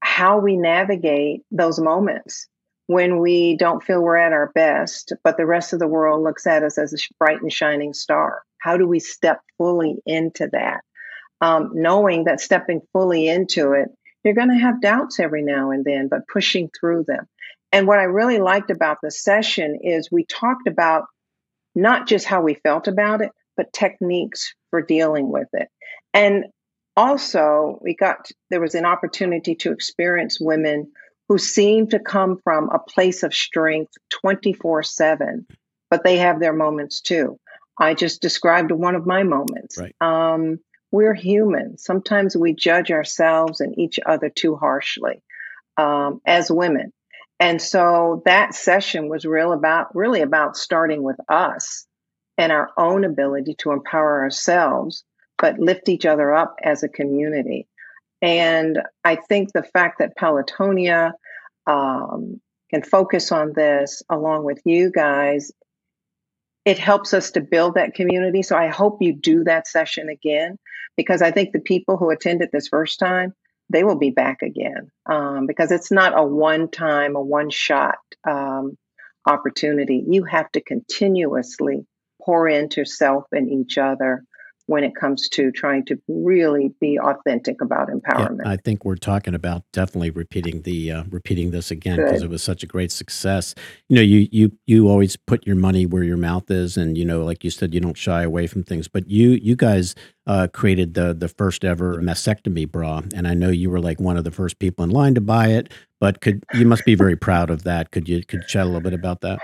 how 0.00 0.38
we 0.38 0.56
navigate 0.56 1.42
those 1.50 1.80
moments 1.80 2.46
when 2.88 3.20
we 3.20 3.54
don't 3.54 3.84
feel 3.84 4.00
we're 4.00 4.16
at 4.16 4.32
our 4.32 4.50
best, 4.54 5.12
but 5.22 5.36
the 5.36 5.44
rest 5.44 5.74
of 5.74 5.78
the 5.78 5.86
world 5.86 6.24
looks 6.24 6.46
at 6.46 6.62
us 6.62 6.78
as 6.78 6.94
a 6.94 7.14
bright 7.18 7.40
and 7.42 7.52
shining 7.52 7.92
star. 7.92 8.42
How 8.56 8.78
do 8.78 8.88
we 8.88 8.98
step 8.98 9.42
fully 9.58 9.96
into 10.06 10.48
that? 10.52 10.80
Um, 11.42 11.72
knowing 11.74 12.24
that 12.24 12.40
stepping 12.40 12.80
fully 12.94 13.28
into 13.28 13.72
it, 13.72 13.88
you're 14.24 14.34
going 14.34 14.48
to 14.48 14.54
have 14.54 14.80
doubts 14.80 15.20
every 15.20 15.42
now 15.42 15.70
and 15.70 15.84
then, 15.84 16.08
but 16.08 16.26
pushing 16.32 16.70
through 16.80 17.04
them. 17.06 17.26
And 17.72 17.86
what 17.86 17.98
I 17.98 18.04
really 18.04 18.38
liked 18.38 18.70
about 18.70 18.96
the 19.02 19.10
session 19.10 19.80
is 19.82 20.10
we 20.10 20.24
talked 20.24 20.66
about 20.66 21.04
not 21.74 22.08
just 22.08 22.24
how 22.24 22.40
we 22.40 22.54
felt 22.54 22.88
about 22.88 23.20
it, 23.20 23.32
but 23.54 23.70
techniques 23.70 24.54
for 24.70 24.80
dealing 24.80 25.30
with 25.30 25.48
it. 25.52 25.68
And 26.14 26.46
also, 26.96 27.78
we 27.82 27.94
got 27.94 28.30
there 28.48 28.62
was 28.62 28.74
an 28.74 28.86
opportunity 28.86 29.56
to 29.56 29.72
experience 29.72 30.40
women 30.40 30.90
who 31.28 31.38
seem 31.38 31.88
to 31.88 31.98
come 31.98 32.38
from 32.42 32.70
a 32.70 32.78
place 32.78 33.22
of 33.22 33.34
strength 33.34 33.92
24 34.10 34.82
7, 34.82 35.46
but 35.90 36.04
they 36.04 36.18
have 36.18 36.40
their 36.40 36.54
moments 36.54 37.00
too. 37.00 37.38
I 37.78 37.94
just 37.94 38.20
described 38.20 38.72
one 38.72 38.94
of 38.94 39.06
my 39.06 39.22
moments. 39.22 39.78
Right. 39.78 39.94
Um, 40.00 40.58
we're 40.90 41.14
human. 41.14 41.78
Sometimes 41.78 42.36
we 42.36 42.54
judge 42.54 42.90
ourselves 42.90 43.60
and 43.60 43.78
each 43.78 44.00
other 44.04 44.30
too 44.30 44.56
harshly 44.56 45.22
um, 45.76 46.20
as 46.26 46.50
women. 46.50 46.92
And 47.40 47.62
so 47.62 48.22
that 48.24 48.54
session 48.54 49.08
was 49.08 49.24
real 49.24 49.52
about 49.52 49.94
really 49.94 50.22
about 50.22 50.56
starting 50.56 51.02
with 51.02 51.18
us 51.28 51.86
and 52.36 52.50
our 52.50 52.70
own 52.76 53.04
ability 53.04 53.54
to 53.58 53.70
empower 53.70 54.22
ourselves, 54.22 55.04
but 55.38 55.58
lift 55.58 55.88
each 55.88 56.06
other 56.06 56.34
up 56.34 56.56
as 56.62 56.82
a 56.82 56.88
community. 56.88 57.68
And 58.22 58.80
I 59.04 59.16
think 59.16 59.52
the 59.52 59.62
fact 59.62 60.00
that 60.00 60.16
Pelotonia 60.16 61.12
um, 61.66 62.40
can 62.70 62.82
focus 62.82 63.32
on 63.32 63.52
this 63.54 64.02
along 64.10 64.44
with 64.44 64.60
you 64.64 64.90
guys 64.90 65.52
it 66.68 66.78
helps 66.78 67.14
us 67.14 67.30
to 67.30 67.40
build 67.40 67.74
that 67.74 67.94
community. 67.94 68.42
So 68.42 68.54
I 68.54 68.68
hope 68.68 68.98
you 69.00 69.14
do 69.14 69.44
that 69.44 69.66
session 69.66 70.10
again 70.10 70.58
because 70.98 71.22
I 71.22 71.30
think 71.30 71.52
the 71.52 71.60
people 71.60 71.96
who 71.96 72.10
attended 72.10 72.50
this 72.52 72.68
first 72.68 72.98
time, 72.98 73.32
they 73.70 73.84
will 73.84 73.98
be 73.98 74.10
back 74.10 74.42
again 74.42 74.90
um, 75.10 75.46
because 75.46 75.72
it's 75.72 75.90
not 75.90 76.18
a 76.18 76.22
one 76.22 76.70
time, 76.70 77.16
a 77.16 77.22
one 77.22 77.48
shot 77.48 77.96
um, 78.28 78.76
opportunity. 79.26 80.04
You 80.06 80.24
have 80.24 80.52
to 80.52 80.60
continuously 80.60 81.86
pour 82.22 82.46
into 82.46 82.84
self 82.84 83.24
and 83.32 83.50
each 83.50 83.78
other 83.78 84.24
when 84.68 84.84
it 84.84 84.94
comes 84.94 85.30
to 85.30 85.50
trying 85.50 85.82
to 85.82 85.98
really 86.08 86.70
be 86.78 86.98
authentic 87.00 87.62
about 87.62 87.88
empowerment. 87.88 88.40
Yeah, 88.44 88.50
I 88.50 88.56
think 88.58 88.84
we're 88.84 88.96
talking 88.96 89.34
about 89.34 89.62
definitely 89.72 90.10
repeating 90.10 90.60
the 90.60 90.92
uh, 90.92 91.04
repeating 91.08 91.52
this 91.52 91.70
again 91.70 91.96
because 91.96 92.22
it 92.22 92.28
was 92.28 92.42
such 92.42 92.62
a 92.62 92.66
great 92.66 92.92
success. 92.92 93.54
You 93.88 93.96
know, 93.96 94.02
you 94.02 94.28
you 94.30 94.52
you 94.66 94.90
always 94.90 95.16
put 95.16 95.46
your 95.46 95.56
money 95.56 95.86
where 95.86 96.02
your 96.02 96.18
mouth 96.18 96.50
is, 96.50 96.76
and 96.76 96.98
you 96.98 97.04
know, 97.06 97.24
like 97.24 97.44
you 97.44 97.50
said, 97.50 97.72
you 97.72 97.80
don't 97.80 97.96
shy 97.96 98.22
away 98.22 98.46
from 98.46 98.62
things. 98.62 98.88
But 98.88 99.08
you 99.08 99.30
you 99.30 99.56
guys 99.56 99.94
uh, 100.26 100.48
created 100.52 100.92
the 100.92 101.14
the 101.14 101.28
first 101.28 101.64
ever 101.64 101.96
mastectomy 102.02 102.70
bra, 102.70 103.00
and 103.14 103.26
I 103.26 103.32
know 103.32 103.48
you 103.48 103.70
were 103.70 103.80
like 103.80 103.98
one 103.98 104.18
of 104.18 104.24
the 104.24 104.30
first 104.30 104.58
people 104.58 104.84
in 104.84 104.90
line 104.90 105.14
to 105.14 105.22
buy 105.22 105.48
it. 105.48 105.72
But 105.98 106.20
could 106.20 106.44
you 106.52 106.66
must 106.66 106.84
be 106.84 106.94
very 106.94 107.16
proud 107.16 107.48
of 107.48 107.64
that? 107.64 107.90
Could 107.90 108.06
you 108.06 108.22
could 108.22 108.40
you 108.40 108.46
chat 108.46 108.64
a 108.64 108.66
little 108.66 108.82
bit 108.82 108.92
about 108.92 109.22
that? 109.22 109.38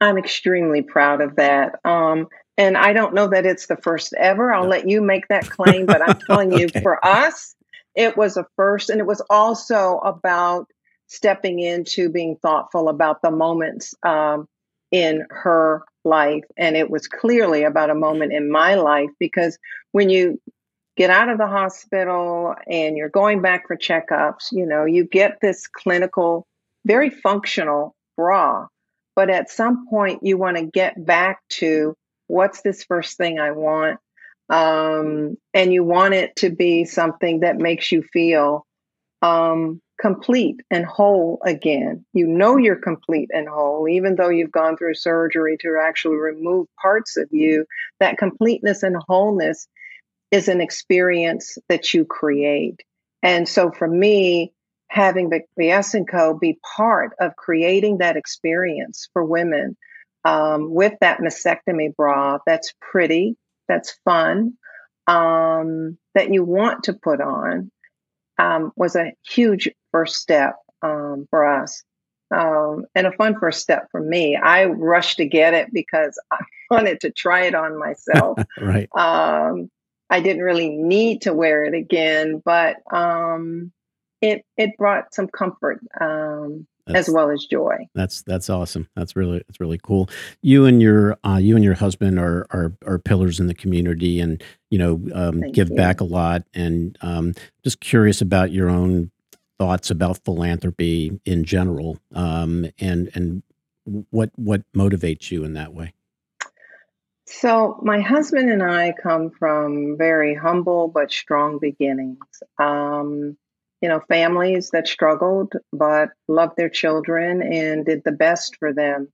I'm 0.00 0.18
extremely 0.18 0.82
proud 0.82 1.20
of 1.20 1.36
that. 1.36 1.78
Um, 1.84 2.26
and 2.56 2.76
I 2.76 2.92
don't 2.92 3.14
know 3.14 3.28
that 3.28 3.46
it's 3.46 3.66
the 3.66 3.76
first 3.76 4.14
ever. 4.16 4.52
I'll 4.52 4.68
let 4.68 4.88
you 4.88 5.00
make 5.00 5.28
that 5.28 5.48
claim, 5.48 5.86
but 5.86 6.02
I'm 6.02 6.18
telling 6.20 6.52
you, 6.58 6.68
for 6.68 7.04
us, 7.04 7.54
it 7.94 8.16
was 8.16 8.36
a 8.36 8.46
first. 8.56 8.90
And 8.90 9.00
it 9.00 9.06
was 9.06 9.22
also 9.28 9.98
about 9.98 10.68
stepping 11.06 11.58
into 11.58 12.08
being 12.08 12.36
thoughtful 12.36 12.88
about 12.88 13.22
the 13.22 13.30
moments 13.30 13.94
um, 14.02 14.48
in 14.90 15.26
her 15.30 15.82
life. 16.04 16.44
And 16.56 16.76
it 16.76 16.90
was 16.90 17.08
clearly 17.08 17.64
about 17.64 17.90
a 17.90 17.94
moment 17.94 18.32
in 18.32 18.50
my 18.50 18.74
life 18.74 19.10
because 19.18 19.58
when 19.92 20.08
you 20.08 20.40
get 20.96 21.10
out 21.10 21.28
of 21.28 21.38
the 21.38 21.46
hospital 21.46 22.54
and 22.68 22.96
you're 22.96 23.08
going 23.08 23.42
back 23.42 23.66
for 23.66 23.76
checkups, 23.76 24.52
you 24.52 24.66
know, 24.66 24.84
you 24.84 25.04
get 25.04 25.38
this 25.40 25.66
clinical, 25.66 26.46
very 26.84 27.10
functional 27.10 27.96
bra. 28.16 28.68
But 29.16 29.30
at 29.30 29.50
some 29.50 29.86
point, 29.88 30.22
you 30.22 30.36
want 30.36 30.56
to 30.56 30.64
get 30.64 31.04
back 31.04 31.40
to 31.50 31.96
what's 32.26 32.62
this 32.62 32.84
first 32.84 33.16
thing 33.16 33.38
I 33.38 33.52
want? 33.52 33.98
Um, 34.48 35.36
and 35.52 35.72
you 35.72 35.84
want 35.84 36.14
it 36.14 36.36
to 36.36 36.50
be 36.50 36.84
something 36.84 37.40
that 37.40 37.56
makes 37.56 37.90
you 37.90 38.02
feel 38.12 38.66
um, 39.22 39.80
complete 39.98 40.56
and 40.70 40.84
whole 40.84 41.40
again. 41.44 42.04
You 42.12 42.26
know 42.26 42.56
you're 42.56 42.76
complete 42.76 43.30
and 43.32 43.48
whole, 43.48 43.88
even 43.88 44.16
though 44.16 44.28
you've 44.28 44.52
gone 44.52 44.76
through 44.76 44.94
surgery 44.94 45.56
to 45.60 45.78
actually 45.82 46.16
remove 46.16 46.66
parts 46.80 47.16
of 47.16 47.28
you. 47.30 47.64
That 48.00 48.18
completeness 48.18 48.82
and 48.82 48.96
wholeness 49.08 49.66
is 50.30 50.48
an 50.48 50.60
experience 50.60 51.56
that 51.68 51.94
you 51.94 52.04
create. 52.04 52.82
And 53.22 53.48
so 53.48 53.70
for 53.70 53.88
me, 53.88 54.52
having 54.88 55.30
VS 55.58 55.94
and 55.94 56.08
Co 56.08 56.34
be 56.34 56.58
part 56.76 57.12
of 57.20 57.36
creating 57.36 57.98
that 57.98 58.16
experience 58.16 59.08
for 59.12 59.24
women 59.24 59.76
um, 60.24 60.72
with 60.72 60.94
that 61.00 61.20
mastectomy 61.20 61.94
bra 61.94 62.38
that's 62.46 62.72
pretty, 62.80 63.36
that's 63.68 63.98
fun, 64.04 64.54
um, 65.06 65.98
that 66.14 66.32
you 66.32 66.44
want 66.44 66.84
to 66.84 66.94
put 66.94 67.20
on 67.20 67.70
um, 68.38 68.72
was 68.76 68.96
a 68.96 69.12
huge 69.28 69.68
first 69.92 70.16
step 70.16 70.56
um, 70.82 71.26
for 71.30 71.46
us. 71.46 71.82
Um, 72.34 72.86
and 72.94 73.06
a 73.06 73.12
fun 73.12 73.38
first 73.38 73.60
step 73.60 73.88
for 73.92 74.00
me. 74.00 74.34
I 74.34 74.64
rushed 74.64 75.18
to 75.18 75.26
get 75.26 75.54
it 75.54 75.68
because 75.72 76.18
I 76.32 76.38
wanted 76.70 77.00
to 77.00 77.10
try 77.10 77.42
it 77.44 77.54
on 77.54 77.78
myself. 77.78 78.38
right. 78.60 78.88
Um, 78.96 79.70
I 80.10 80.20
didn't 80.20 80.42
really 80.42 80.70
need 80.70 81.22
to 81.22 81.34
wear 81.34 81.64
it 81.64 81.74
again, 81.74 82.42
but 82.44 82.76
um, 82.92 83.72
it 84.20 84.44
it 84.56 84.76
brought 84.76 85.14
some 85.14 85.28
comfort 85.28 85.80
um, 86.00 86.66
as 86.86 87.08
well 87.08 87.30
as 87.30 87.44
joy. 87.44 87.88
That's 87.94 88.22
that's 88.22 88.50
awesome. 88.50 88.88
That's 88.94 89.16
really 89.16 89.42
that's 89.46 89.60
really 89.60 89.78
cool. 89.82 90.08
You 90.42 90.66
and 90.66 90.82
your 90.82 91.16
uh, 91.24 91.38
you 91.40 91.56
and 91.56 91.64
your 91.64 91.74
husband 91.74 92.18
are 92.18 92.46
are 92.50 92.76
are 92.86 92.98
pillars 92.98 93.40
in 93.40 93.46
the 93.46 93.54
community, 93.54 94.20
and 94.20 94.42
you 94.70 94.78
know 94.78 95.00
um, 95.14 95.40
give 95.52 95.70
you. 95.70 95.76
back 95.76 96.00
a 96.00 96.04
lot. 96.04 96.42
And 96.52 96.98
um, 97.00 97.34
just 97.62 97.80
curious 97.80 98.20
about 98.20 98.52
your 98.52 98.68
own 98.68 99.10
thoughts 99.58 99.90
about 99.90 100.18
philanthropy 100.24 101.20
in 101.24 101.44
general, 101.44 101.98
um, 102.14 102.66
and 102.78 103.10
and 103.14 103.42
what 104.10 104.30
what 104.36 104.62
motivates 104.76 105.30
you 105.30 105.44
in 105.44 105.54
that 105.54 105.72
way. 105.72 105.94
So, 107.26 107.80
my 107.82 108.00
husband 108.00 108.50
and 108.50 108.62
I 108.62 108.92
come 109.02 109.30
from 109.30 109.96
very 109.96 110.34
humble 110.34 110.88
but 110.88 111.10
strong 111.10 111.58
beginnings. 111.58 112.18
Um, 112.58 113.38
you 113.84 113.90
know, 113.90 114.00
families 114.08 114.70
that 114.70 114.88
struggled 114.88 115.52
but 115.70 116.08
loved 116.26 116.54
their 116.56 116.70
children 116.70 117.42
and 117.42 117.84
did 117.84 118.00
the 118.02 118.12
best 118.12 118.56
for 118.56 118.72
them. 118.72 119.08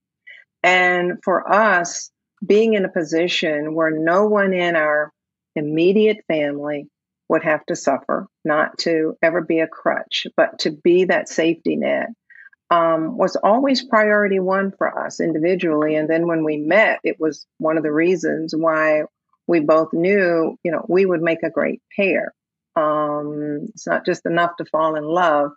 And 0.63 1.17
for 1.25 1.51
us, 1.51 2.09
being 2.45 2.75
in 2.75 2.85
a 2.85 2.89
position 2.89 3.75
where 3.75 3.91
no 3.91 4.27
one 4.27 4.53
in 4.53 4.77
our 4.77 5.11
immediate 5.57 6.23
family 6.25 6.87
would 7.27 7.43
have 7.43 7.65
to 7.65 7.75
suffer, 7.75 8.27
not 8.45 8.77
to 8.77 9.17
ever 9.21 9.41
be 9.41 9.59
a 9.59 9.67
crutch, 9.67 10.25
but 10.37 10.59
to 10.59 10.71
be 10.71 11.03
that 11.03 11.27
safety 11.27 11.75
net, 11.75 12.07
um, 12.69 13.17
was 13.17 13.35
always 13.35 13.83
priority 13.83 14.39
one 14.39 14.71
for 14.77 15.05
us 15.05 15.19
individually. 15.19 15.97
And 15.97 16.09
then 16.09 16.27
when 16.27 16.45
we 16.45 16.55
met, 16.55 17.01
it 17.03 17.19
was 17.19 17.45
one 17.57 17.75
of 17.75 17.83
the 17.83 17.91
reasons 17.91 18.55
why 18.55 19.03
we 19.47 19.59
both 19.59 19.91
knew, 19.91 20.55
you 20.63 20.71
know, 20.71 20.85
we 20.87 21.05
would 21.05 21.21
make 21.21 21.43
a 21.43 21.49
great 21.49 21.81
pair. 21.93 22.33
Um, 22.75 23.67
it's 23.69 23.87
not 23.87 24.05
just 24.05 24.25
enough 24.25 24.55
to 24.57 24.65
fall 24.65 24.95
in 24.95 25.03
love, 25.03 25.51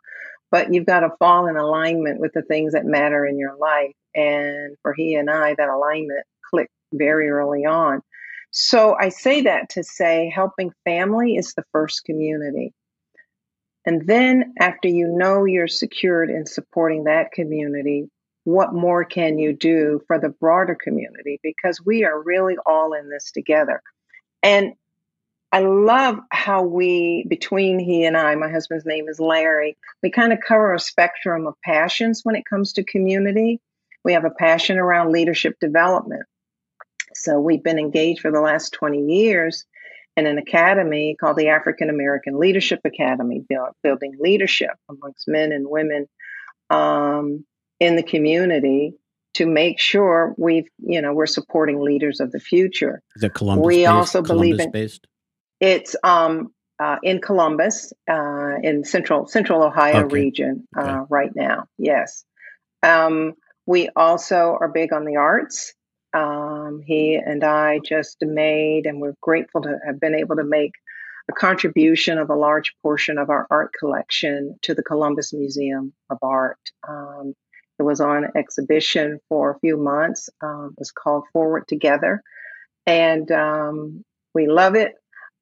but 0.50 0.72
you've 0.72 0.87
got 0.87 1.00
to 1.00 1.11
fall 1.18 1.46
in 1.46 1.57
alignment 1.57 2.20
with 2.20 2.33
the 2.33 2.42
things 2.42 2.72
that 2.72 2.85
matter 2.85 3.27
in 3.27 3.38
your 3.38 3.57
life. 3.57 3.94
And 4.14 4.77
for 4.83 4.94
he 4.94 5.14
and 5.14 5.31
I, 5.31 5.55
that 5.55 5.68
alignment 5.68 6.24
clicked 6.50 6.72
very 6.92 7.29
early 7.29 7.64
on. 7.64 8.03
So 8.50 8.94
I 8.98 9.09
say 9.09 9.42
that 9.42 9.70
to 9.70 9.83
say 9.83 10.31
helping 10.33 10.70
family 10.85 11.35
is 11.35 11.55
the 11.55 11.64
first 11.72 12.05
community. 12.05 12.72
And 13.85 14.07
then 14.07 14.55
after 14.59 14.88
you 14.88 15.09
know 15.09 15.44
you're 15.44 15.68
secured 15.68 16.31
in 16.31 16.46
supporting 16.46 17.05
that 17.05 17.33
community, 17.33 18.09
what 18.44 18.72
more 18.72 19.05
can 19.05 19.38
you 19.38 19.53
do 19.53 20.00
for 20.07 20.20
the 20.20 20.29
broader 20.29 20.77
community? 20.77 21.40
Because 21.42 21.81
we 21.85 22.05
are 22.05 22.22
really 22.22 22.57
all 22.64 22.92
in 22.92 23.09
this 23.09 23.33
together. 23.33 23.83
And 24.42 24.74
I 25.54 25.60
love 25.60 26.18
how 26.32 26.64
we, 26.64 27.24
between 27.28 27.78
he 27.78 28.04
and 28.04 28.16
I, 28.16 28.34
my 28.34 28.50
husband's 28.50 28.84
name 28.84 29.08
is 29.08 29.20
Larry, 29.20 29.76
we 30.02 30.10
kind 30.10 30.32
of 30.32 30.40
cover 30.44 30.74
a 30.74 30.80
spectrum 30.80 31.46
of 31.46 31.54
passions 31.62 32.22
when 32.24 32.34
it 32.34 32.44
comes 32.44 32.72
to 32.72 32.82
community. 32.82 33.60
We 34.04 34.14
have 34.14 34.24
a 34.24 34.30
passion 34.30 34.78
around 34.78 35.12
leadership 35.12 35.54
development. 35.60 36.24
So 37.14 37.38
we've 37.38 37.62
been 37.62 37.78
engaged 37.78 38.20
for 38.20 38.32
the 38.32 38.40
last 38.40 38.72
20 38.72 38.98
years 39.02 39.64
in 40.16 40.26
an 40.26 40.38
academy 40.38 41.14
called 41.20 41.36
the 41.36 41.50
African 41.50 41.88
American 41.88 42.36
Leadership 42.36 42.80
Academy, 42.84 43.44
building 43.84 44.16
leadership 44.18 44.72
amongst 44.90 45.28
men 45.28 45.52
and 45.52 45.68
women 45.68 46.08
um, 46.68 47.44
in 47.78 47.94
the 47.94 48.02
community 48.02 48.94
to 49.34 49.46
make 49.46 49.78
sure 49.78 50.34
we've, 50.36 50.66
you 50.78 51.00
know, 51.00 51.12
we're 51.12 51.26
supporting 51.26 51.80
leaders 51.80 52.18
of 52.18 52.32
the 52.32 52.40
future. 52.40 53.02
It 53.22 53.34
Columbus? 53.34 53.64
We 53.64 53.76
based? 53.76 53.88
also 53.88 54.20
Columbus 54.20 54.48
believe 54.48 54.60
in 54.60 54.70
based? 54.72 55.06
It's 55.64 55.96
um, 56.05 56.53
uh, 56.79 56.96
in 57.03 57.22
Columbus, 57.22 57.94
uh, 58.07 58.57
in 58.62 58.85
central 58.85 59.27
Central 59.27 59.62
Ohio 59.62 60.05
okay. 60.05 60.14
region 60.14 60.68
uh, 60.77 60.81
okay. 60.81 61.07
right 61.09 61.31
now. 61.35 61.64
Yes, 61.79 62.27
um, 62.83 63.33
we 63.64 63.88
also 63.96 64.59
are 64.61 64.68
big 64.68 64.92
on 64.92 65.07
the 65.07 65.16
arts. 65.16 65.72
Um, 66.12 66.83
he 66.85 67.14
and 67.14 67.42
I 67.42 67.81
just 67.83 68.18
made, 68.20 68.85
and 68.85 69.00
we're 69.00 69.14
grateful 69.22 69.62
to 69.62 69.79
have 69.87 69.98
been 69.98 70.14
able 70.14 70.37
to 70.37 70.44
make 70.44 70.72
a 71.31 71.33
contribution 71.33 72.18
of 72.18 72.29
a 72.29 72.37
large 72.37 72.74
portion 72.83 73.16
of 73.16 73.31
our 73.31 73.46
art 73.50 73.70
collection 73.79 74.59
to 74.62 74.74
the 74.74 74.83
Columbus 74.83 75.33
Museum 75.33 75.94
of 76.11 76.18
Art. 76.20 76.61
Um, 76.87 77.33
it 77.79 77.85
was 77.85 78.03
on 78.03 78.27
exhibition 78.37 79.18
for 79.31 79.53
a 79.53 79.59
few 79.61 79.79
months. 79.79 80.29
Um, 80.42 80.74
it 80.77 80.79
was 80.79 80.90
called 80.90 81.24
Forward 81.33 81.66
Together, 81.68 82.22
and 82.87 83.33
um, 83.33 84.05
we 84.35 84.46
love 84.46 84.74
it. 84.74 84.92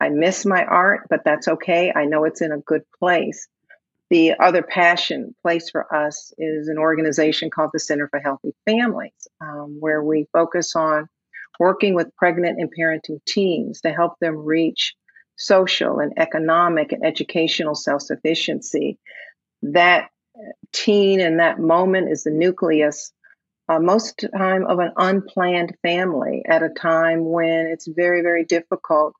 I 0.02 0.08
miss 0.08 0.44
my 0.44 0.64
art, 0.64 1.06
but 1.08 1.22
that's 1.24 1.46
okay. 1.46 1.92
I 1.94 2.06
know 2.06 2.24
it's 2.24 2.42
in 2.42 2.50
a 2.50 2.58
good 2.58 2.82
place. 2.98 3.46
The 4.10 4.34
other 4.40 4.60
passion 4.60 5.32
place 5.42 5.70
for 5.70 5.94
us 5.94 6.32
is 6.36 6.66
an 6.66 6.76
organization 6.76 7.50
called 7.50 7.70
the 7.72 7.78
Center 7.78 8.08
for 8.08 8.18
Healthy 8.18 8.52
Families, 8.66 9.28
um, 9.40 9.76
where 9.78 10.02
we 10.02 10.26
focus 10.32 10.74
on 10.74 11.08
working 11.60 11.94
with 11.94 12.14
pregnant 12.16 12.58
and 12.58 12.68
parenting 12.76 13.20
teens 13.24 13.82
to 13.82 13.92
help 13.92 14.14
them 14.20 14.36
reach 14.38 14.94
social 15.36 16.00
and 16.00 16.12
economic 16.16 16.90
and 16.90 17.04
educational 17.06 17.76
self 17.76 18.02
sufficiency. 18.02 18.98
That 19.62 20.08
teen 20.72 21.20
in 21.20 21.36
that 21.36 21.60
moment 21.60 22.10
is 22.10 22.24
the 22.24 22.32
nucleus 22.32 23.12
uh, 23.68 23.78
most 23.78 24.24
time 24.36 24.66
of 24.66 24.80
an 24.80 24.92
unplanned 24.96 25.76
family 25.80 26.42
at 26.44 26.64
a 26.64 26.68
time 26.68 27.24
when 27.24 27.68
it's 27.68 27.86
very 27.86 28.22
very 28.22 28.44
difficult 28.44 29.14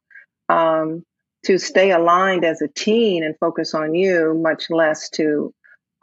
um, 0.49 1.05
to 1.45 1.59
stay 1.59 1.91
aligned 1.91 2.45
as 2.45 2.63
a 2.63 2.69
teen 2.69 3.25
and 3.25 3.37
focus 3.39 3.75
on 3.75 3.95
you, 3.95 4.35
much 4.35 4.71
less 4.71 5.11
to 5.11 5.53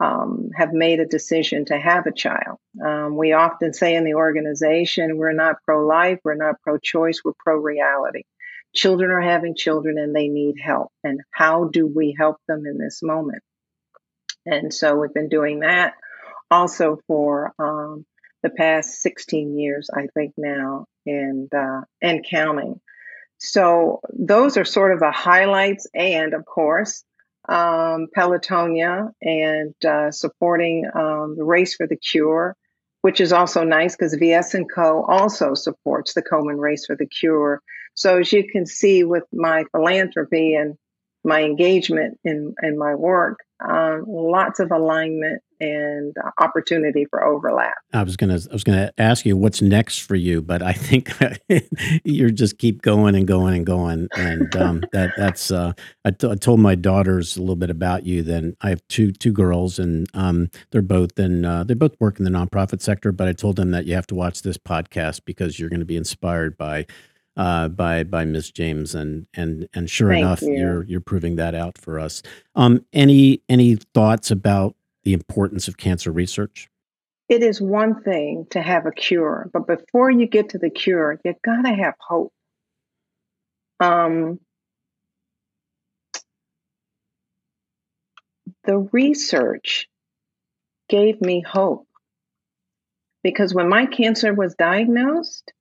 um, 0.00 0.50
have 0.56 0.72
made 0.72 1.00
a 1.00 1.06
decision 1.06 1.64
to 1.66 1.78
have 1.78 2.06
a 2.06 2.12
child. 2.12 2.58
Um, 2.84 3.16
we 3.16 3.32
often 3.32 3.72
say 3.72 3.94
in 3.94 4.04
the 4.04 4.14
organization, 4.14 5.16
we're 5.16 5.32
not 5.32 5.56
pro 5.64 5.86
life, 5.86 6.18
we're 6.24 6.34
not 6.34 6.60
pro 6.62 6.78
choice, 6.78 7.20
we're 7.24 7.32
pro 7.38 7.56
reality. 7.56 8.22
Children 8.74 9.10
are 9.10 9.20
having 9.20 9.54
children 9.56 9.98
and 9.98 10.14
they 10.14 10.28
need 10.28 10.54
help. 10.62 10.90
And 11.04 11.20
how 11.32 11.64
do 11.64 11.86
we 11.86 12.14
help 12.18 12.36
them 12.48 12.64
in 12.66 12.78
this 12.78 13.00
moment? 13.02 13.42
And 14.46 14.72
so 14.72 14.96
we've 14.96 15.12
been 15.12 15.28
doing 15.28 15.60
that 15.60 15.94
also 16.50 16.98
for 17.06 17.52
um, 17.58 18.04
the 18.42 18.50
past 18.50 19.00
16 19.02 19.58
years, 19.58 19.88
I 19.94 20.06
think 20.14 20.34
now, 20.36 20.86
and 21.06 21.52
uh, 21.54 21.82
and 22.02 22.24
counting. 22.28 22.80
So 23.40 24.00
those 24.12 24.58
are 24.58 24.66
sort 24.66 24.92
of 24.92 25.00
the 25.00 25.10
highlights, 25.10 25.86
and 25.94 26.34
of 26.34 26.44
course, 26.44 27.02
um, 27.48 28.08
Pelotonia 28.14 29.08
and 29.22 29.74
uh, 29.84 30.10
supporting 30.10 30.84
um, 30.94 31.36
the 31.36 31.44
Race 31.44 31.74
for 31.74 31.86
the 31.86 31.96
Cure, 31.96 32.54
which 33.00 33.18
is 33.18 33.32
also 33.32 33.64
nice 33.64 33.96
because 33.96 34.14
VS 34.14 34.52
and 34.54 34.70
Co. 34.70 35.02
also 35.04 35.54
supports 35.54 36.12
the 36.12 36.22
Komen 36.22 36.60
Race 36.60 36.84
for 36.84 36.96
the 36.96 37.06
Cure. 37.06 37.62
So 37.94 38.18
as 38.18 38.30
you 38.30 38.46
can 38.46 38.66
see 38.66 39.04
with 39.04 39.24
my 39.32 39.64
philanthropy 39.72 40.54
and 40.54 40.76
my 41.24 41.42
engagement 41.42 42.18
in, 42.22 42.54
in 42.62 42.78
my 42.78 42.94
work, 42.94 43.38
um, 43.66 44.04
lots 44.06 44.60
of 44.60 44.70
alignment 44.70 45.42
and 45.60 46.14
opportunity 46.38 47.04
for 47.04 47.24
overlap. 47.24 47.74
I 47.92 48.02
was 48.02 48.16
gonna 48.16 48.38
I 48.50 48.52
was 48.52 48.64
gonna 48.64 48.92
ask 48.98 49.26
you 49.26 49.36
what's 49.36 49.60
next 49.60 49.98
for 49.98 50.14
you, 50.14 50.40
but 50.40 50.62
I 50.62 50.72
think 50.72 51.10
you're 52.04 52.30
just 52.30 52.58
keep 52.58 52.82
going 52.82 53.14
and 53.14 53.26
going 53.26 53.54
and 53.54 53.66
going, 53.66 54.08
and 54.16 54.54
um, 54.56 54.82
that 54.92 55.12
that's. 55.16 55.50
Uh, 55.50 55.72
I, 56.04 56.10
t- 56.12 56.30
I 56.30 56.34
told 56.34 56.60
my 56.60 56.74
daughters 56.74 57.36
a 57.36 57.40
little 57.40 57.56
bit 57.56 57.70
about 57.70 58.06
you. 58.06 58.22
Then 58.22 58.56
I 58.62 58.70
have 58.70 58.86
two 58.88 59.12
two 59.12 59.32
girls, 59.32 59.78
and 59.78 60.08
um, 60.14 60.50
they're 60.70 60.82
both 60.82 61.18
in 61.18 61.44
uh, 61.44 61.64
they 61.64 61.74
both 61.74 61.94
work 62.00 62.18
in 62.18 62.24
the 62.24 62.30
nonprofit 62.30 62.80
sector. 62.80 63.12
But 63.12 63.28
I 63.28 63.32
told 63.32 63.56
them 63.56 63.70
that 63.72 63.86
you 63.86 63.94
have 63.94 64.06
to 64.08 64.14
watch 64.14 64.42
this 64.42 64.56
podcast 64.56 65.24
because 65.24 65.58
you're 65.58 65.70
going 65.70 65.80
to 65.80 65.86
be 65.86 65.96
inspired 65.96 66.56
by 66.56 66.86
uh, 67.36 67.68
by 67.68 68.04
by 68.04 68.24
Ms. 68.24 68.50
James, 68.50 68.94
and 68.94 69.26
and 69.34 69.68
and 69.74 69.88
sure 69.88 70.10
Thank 70.10 70.22
enough, 70.22 70.42
you. 70.42 70.52
are 70.52 70.56
you're, 70.56 70.82
you're 70.84 71.00
proving 71.00 71.36
that 71.36 71.54
out 71.54 71.78
for 71.78 71.98
us. 71.98 72.22
Um, 72.54 72.84
any 72.92 73.42
any 73.48 73.76
thoughts 73.76 74.30
about 74.30 74.74
the 75.04 75.12
importance 75.12 75.68
of 75.68 75.76
cancer 75.76 76.12
research? 76.12 76.68
It 77.28 77.42
is 77.42 77.60
one 77.60 78.02
thing 78.02 78.46
to 78.50 78.60
have 78.60 78.86
a 78.86 78.90
cure, 78.90 79.48
but 79.52 79.66
before 79.66 80.10
you 80.10 80.26
get 80.26 80.50
to 80.50 80.58
the 80.58 80.70
cure, 80.70 81.18
you 81.24 81.34
gotta 81.44 81.72
have 81.72 81.94
hope. 82.00 82.32
Um, 83.78 84.40
the 88.64 88.78
research 88.92 89.88
gave 90.88 91.20
me 91.20 91.40
hope 91.40 91.86
because 93.22 93.54
when 93.54 93.68
my 93.68 93.86
cancer 93.86 94.34
was 94.34 94.54
diagnosed, 94.54 95.52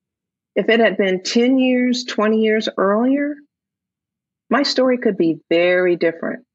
if 0.55 0.69
it 0.69 0.79
had 0.79 0.97
been 0.97 1.23
10 1.23 1.59
years, 1.59 2.03
20 2.03 2.41
years 2.41 2.67
earlier, 2.77 3.35
my 4.49 4.63
story 4.63 4.97
could 4.97 5.17
be 5.17 5.39
very 5.49 5.95
different. 5.95 6.45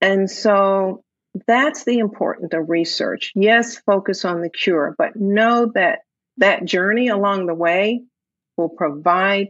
And 0.00 0.30
so 0.30 1.02
that's 1.46 1.84
the 1.84 1.98
importance 1.98 2.52
of 2.52 2.68
research. 2.68 3.32
Yes, 3.34 3.78
focus 3.78 4.24
on 4.24 4.40
the 4.40 4.50
cure, 4.50 4.94
but 4.98 5.16
know 5.16 5.70
that 5.74 6.00
that 6.38 6.64
journey 6.64 7.08
along 7.08 7.46
the 7.46 7.54
way 7.54 8.02
will 8.56 8.68
provide 8.68 9.48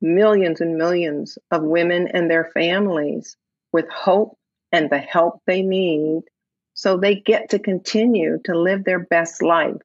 millions 0.00 0.60
and 0.60 0.76
millions 0.76 1.38
of 1.50 1.62
women 1.62 2.08
and 2.08 2.30
their 2.30 2.50
families 2.54 3.36
with 3.72 3.88
hope 3.88 4.36
and 4.72 4.90
the 4.90 4.98
help 4.98 5.42
they 5.46 5.62
need 5.62 6.22
so 6.78 6.96
they 6.96 7.16
get 7.16 7.50
to 7.50 7.58
continue 7.58 8.38
to 8.44 8.56
live 8.56 8.84
their 8.84 9.00
best 9.00 9.42
life, 9.42 9.82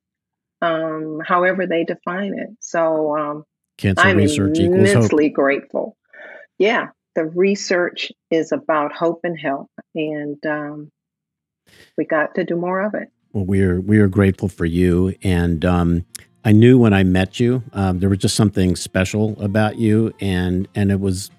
um, 0.62 1.22
however 1.26 1.66
they 1.66 1.86
define 1.86 2.38
it. 2.38 2.50
So 2.60 3.18
um, 3.18 3.46
Cancer 3.80 4.06
I'm 4.06 4.18
research 4.18 4.60
immensely 4.60 5.30
grateful. 5.30 5.98
Yeah, 6.60 6.90
the 7.16 7.26
research 7.26 8.12
is 8.30 8.52
about 8.52 8.94
hope 8.94 9.22
and 9.24 9.40
help, 9.40 9.72
and 9.96 10.38
um, 10.46 10.92
we 11.98 12.06
got 12.06 12.36
to 12.36 12.44
do 12.44 12.56
more 12.56 12.82
of 12.82 12.94
it. 12.94 13.10
Well, 13.34 13.46
we 13.46 13.62
are 13.64 13.82
we 13.82 14.00
are 14.00 14.08
grateful 14.08 14.48
for 14.48 14.66
you, 14.66 15.16
and 15.24 15.66
um, 15.66 16.06
I 16.46 16.52
knew 16.52 16.78
when 16.78 16.94
I 16.94 17.04
met 17.04 17.40
you 17.40 17.64
um, 17.74 18.00
there 18.00 18.10
was 18.10 18.20
just 18.20 18.36
something 18.36 18.76
special 18.76 19.36
about 19.42 19.78
you, 19.78 20.14
and 20.20 20.68
and 20.76 20.92
it 20.92 21.00
was 21.00 21.32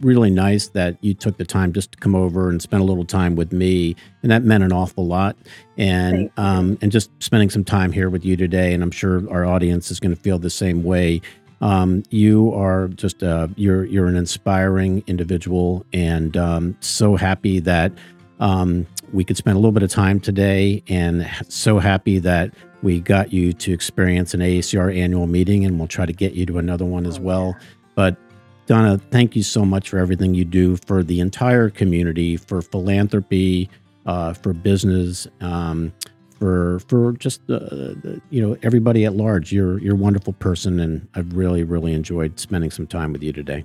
really 0.00 0.30
nice 0.30 0.68
that 0.68 0.96
you 1.02 1.14
took 1.14 1.36
the 1.36 1.44
time 1.44 1.72
just 1.72 1.92
to 1.92 1.98
come 1.98 2.14
over 2.14 2.50
and 2.50 2.60
spend 2.60 2.82
a 2.82 2.84
little 2.84 3.04
time 3.04 3.36
with 3.36 3.52
me, 3.52 3.96
and 4.22 4.30
that 4.30 4.44
meant 4.44 4.62
an 4.62 4.72
awful 4.72 5.06
lot. 5.06 5.36
And 5.76 6.30
um, 6.36 6.78
and 6.80 6.92
just 6.92 7.10
spending 7.20 7.50
some 7.50 7.64
time 7.64 7.90
here 7.90 8.10
with 8.10 8.24
you 8.24 8.36
today, 8.36 8.72
and 8.72 8.82
I'm 8.82 8.90
sure 8.90 9.28
our 9.30 9.44
audience 9.44 9.90
is 9.90 9.98
going 9.98 10.14
to 10.14 10.20
feel 10.20 10.38
the 10.38 10.50
same 10.50 10.84
way. 10.84 11.20
Um, 11.60 12.02
you 12.10 12.52
are 12.52 12.88
just 12.88 13.22
uh, 13.22 13.48
you're 13.56 13.84
you're 13.84 14.06
an 14.06 14.16
inspiring 14.16 15.02
individual, 15.06 15.84
and 15.92 16.36
um, 16.36 16.76
so 16.80 17.16
happy 17.16 17.58
that 17.60 17.92
um, 18.40 18.86
we 19.14 19.24
could 19.24 19.36
spend 19.36 19.56
a 19.56 19.58
little 19.58 19.72
bit 19.72 19.84
of 19.84 19.90
time 19.90 20.18
today, 20.18 20.82
and 20.88 21.30
so 21.48 21.78
happy 21.78 22.18
that 22.18 22.52
we 22.82 23.00
got 23.00 23.32
you 23.32 23.52
to 23.52 23.72
experience 23.72 24.34
an 24.34 24.40
AACR 24.40 24.94
annual 24.94 25.28
meeting, 25.28 25.64
and 25.64 25.78
we'll 25.78 25.88
try 25.88 26.04
to 26.04 26.12
get 26.12 26.34
you 26.34 26.44
to 26.46 26.58
another 26.58 26.84
one 26.84 27.06
as 27.06 27.18
oh, 27.18 27.22
well. 27.22 27.56
But 27.94 28.16
Donna, 28.66 28.98
thank 29.10 29.36
you 29.36 29.42
so 29.42 29.64
much 29.64 29.88
for 29.88 29.98
everything 29.98 30.34
you 30.34 30.44
do 30.44 30.76
for 30.76 31.02
the 31.02 31.20
entire 31.20 31.70
community, 31.70 32.36
for 32.36 32.60
philanthropy, 32.60 33.70
uh, 34.04 34.32
for 34.32 34.52
business, 34.52 35.28
um, 35.40 35.92
for 36.38 36.80
for 36.88 37.12
just 37.12 37.40
uh, 37.48 37.94
you 38.30 38.42
know 38.42 38.56
everybody 38.62 39.04
at 39.04 39.14
large. 39.14 39.52
You're 39.52 39.78
you're 39.78 39.94
a 39.94 39.98
wonderful 39.98 40.32
person, 40.32 40.80
and 40.80 41.06
I've 41.14 41.34
really 41.34 41.62
really 41.62 41.92
enjoyed 41.92 42.40
spending 42.40 42.72
some 42.72 42.88
time 42.88 43.12
with 43.12 43.22
you 43.22 43.32
today. 43.32 43.64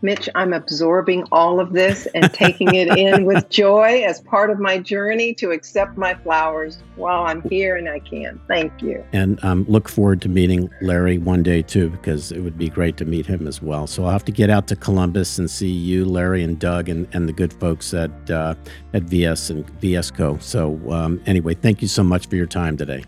Mitch, 0.00 0.28
I'm 0.36 0.52
absorbing 0.52 1.24
all 1.32 1.58
of 1.58 1.72
this 1.72 2.06
and 2.14 2.32
taking 2.32 2.74
it 2.74 2.96
in 2.96 3.24
with 3.26 3.48
joy 3.48 4.04
as 4.06 4.20
part 4.20 4.50
of 4.50 4.60
my 4.60 4.78
journey 4.78 5.34
to 5.34 5.50
accept 5.50 5.96
my 5.96 6.14
flowers 6.14 6.78
while 6.94 7.24
I'm 7.24 7.42
here 7.48 7.76
and 7.76 7.88
I 7.88 7.98
can. 7.98 8.40
Thank 8.46 8.80
you. 8.80 9.04
And 9.12 9.42
um, 9.44 9.64
look 9.68 9.88
forward 9.88 10.22
to 10.22 10.28
meeting 10.28 10.70
Larry 10.80 11.18
one 11.18 11.42
day 11.42 11.62
too, 11.62 11.90
because 11.90 12.30
it 12.30 12.40
would 12.40 12.56
be 12.56 12.68
great 12.68 12.96
to 12.98 13.04
meet 13.04 13.26
him 13.26 13.48
as 13.48 13.60
well. 13.60 13.88
So 13.88 14.04
I'll 14.04 14.12
have 14.12 14.24
to 14.26 14.32
get 14.32 14.50
out 14.50 14.68
to 14.68 14.76
Columbus 14.76 15.38
and 15.38 15.50
see 15.50 15.70
you, 15.70 16.04
Larry, 16.04 16.44
and 16.44 16.58
Doug, 16.58 16.88
and, 16.88 17.08
and 17.12 17.28
the 17.28 17.32
good 17.32 17.52
folks 17.52 17.92
at 17.92 18.30
uh, 18.30 18.54
at 18.94 19.02
VS 19.02 19.50
and 19.50 19.66
VSCO. 19.80 20.40
So 20.40 20.78
um, 20.92 21.20
anyway, 21.26 21.54
thank 21.54 21.82
you 21.82 21.88
so 21.88 22.04
much 22.04 22.28
for 22.28 22.36
your 22.36 22.46
time 22.46 22.76
today. 22.76 23.04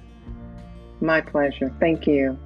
My 1.00 1.20
pleasure. 1.20 1.72
Thank 1.78 2.06
you. 2.06 2.38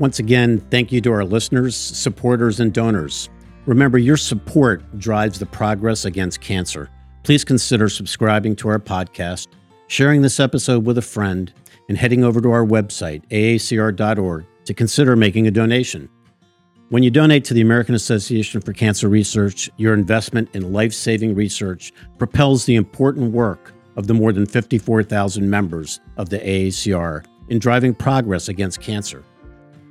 Once 0.00 0.18
again, 0.18 0.58
thank 0.70 0.90
you 0.90 1.00
to 1.02 1.12
our 1.12 1.24
listeners, 1.24 1.76
supporters, 1.76 2.58
and 2.58 2.72
donors. 2.72 3.28
Remember, 3.66 3.98
your 3.98 4.16
support 4.16 4.98
drives 4.98 5.38
the 5.38 5.46
progress 5.46 6.04
against 6.04 6.40
cancer. 6.40 6.88
Please 7.22 7.44
consider 7.44 7.88
subscribing 7.88 8.56
to 8.56 8.68
our 8.68 8.78
podcast, 8.78 9.48
sharing 9.88 10.22
this 10.22 10.40
episode 10.40 10.86
with 10.86 10.96
a 10.98 11.02
friend, 11.02 11.52
and 11.88 11.98
heading 11.98 12.24
over 12.24 12.40
to 12.40 12.50
our 12.50 12.64
website, 12.64 13.22
aacr.org, 13.28 14.46
to 14.64 14.74
consider 14.74 15.16
making 15.16 15.46
a 15.46 15.50
donation. 15.50 16.08
When 16.88 17.02
you 17.02 17.10
donate 17.10 17.44
to 17.44 17.54
the 17.54 17.60
American 17.60 17.94
Association 17.94 18.60
for 18.60 18.72
Cancer 18.72 19.08
Research, 19.08 19.70
your 19.76 19.94
investment 19.94 20.48
in 20.54 20.72
life 20.72 20.92
saving 20.92 21.34
research 21.34 21.92
propels 22.18 22.64
the 22.64 22.76
important 22.76 23.32
work 23.32 23.72
of 23.96 24.06
the 24.06 24.14
more 24.14 24.32
than 24.32 24.46
54,000 24.46 25.48
members 25.48 26.00
of 26.16 26.30
the 26.30 26.38
AACR 26.38 27.24
in 27.48 27.58
driving 27.58 27.94
progress 27.94 28.48
against 28.48 28.80
cancer. 28.80 29.22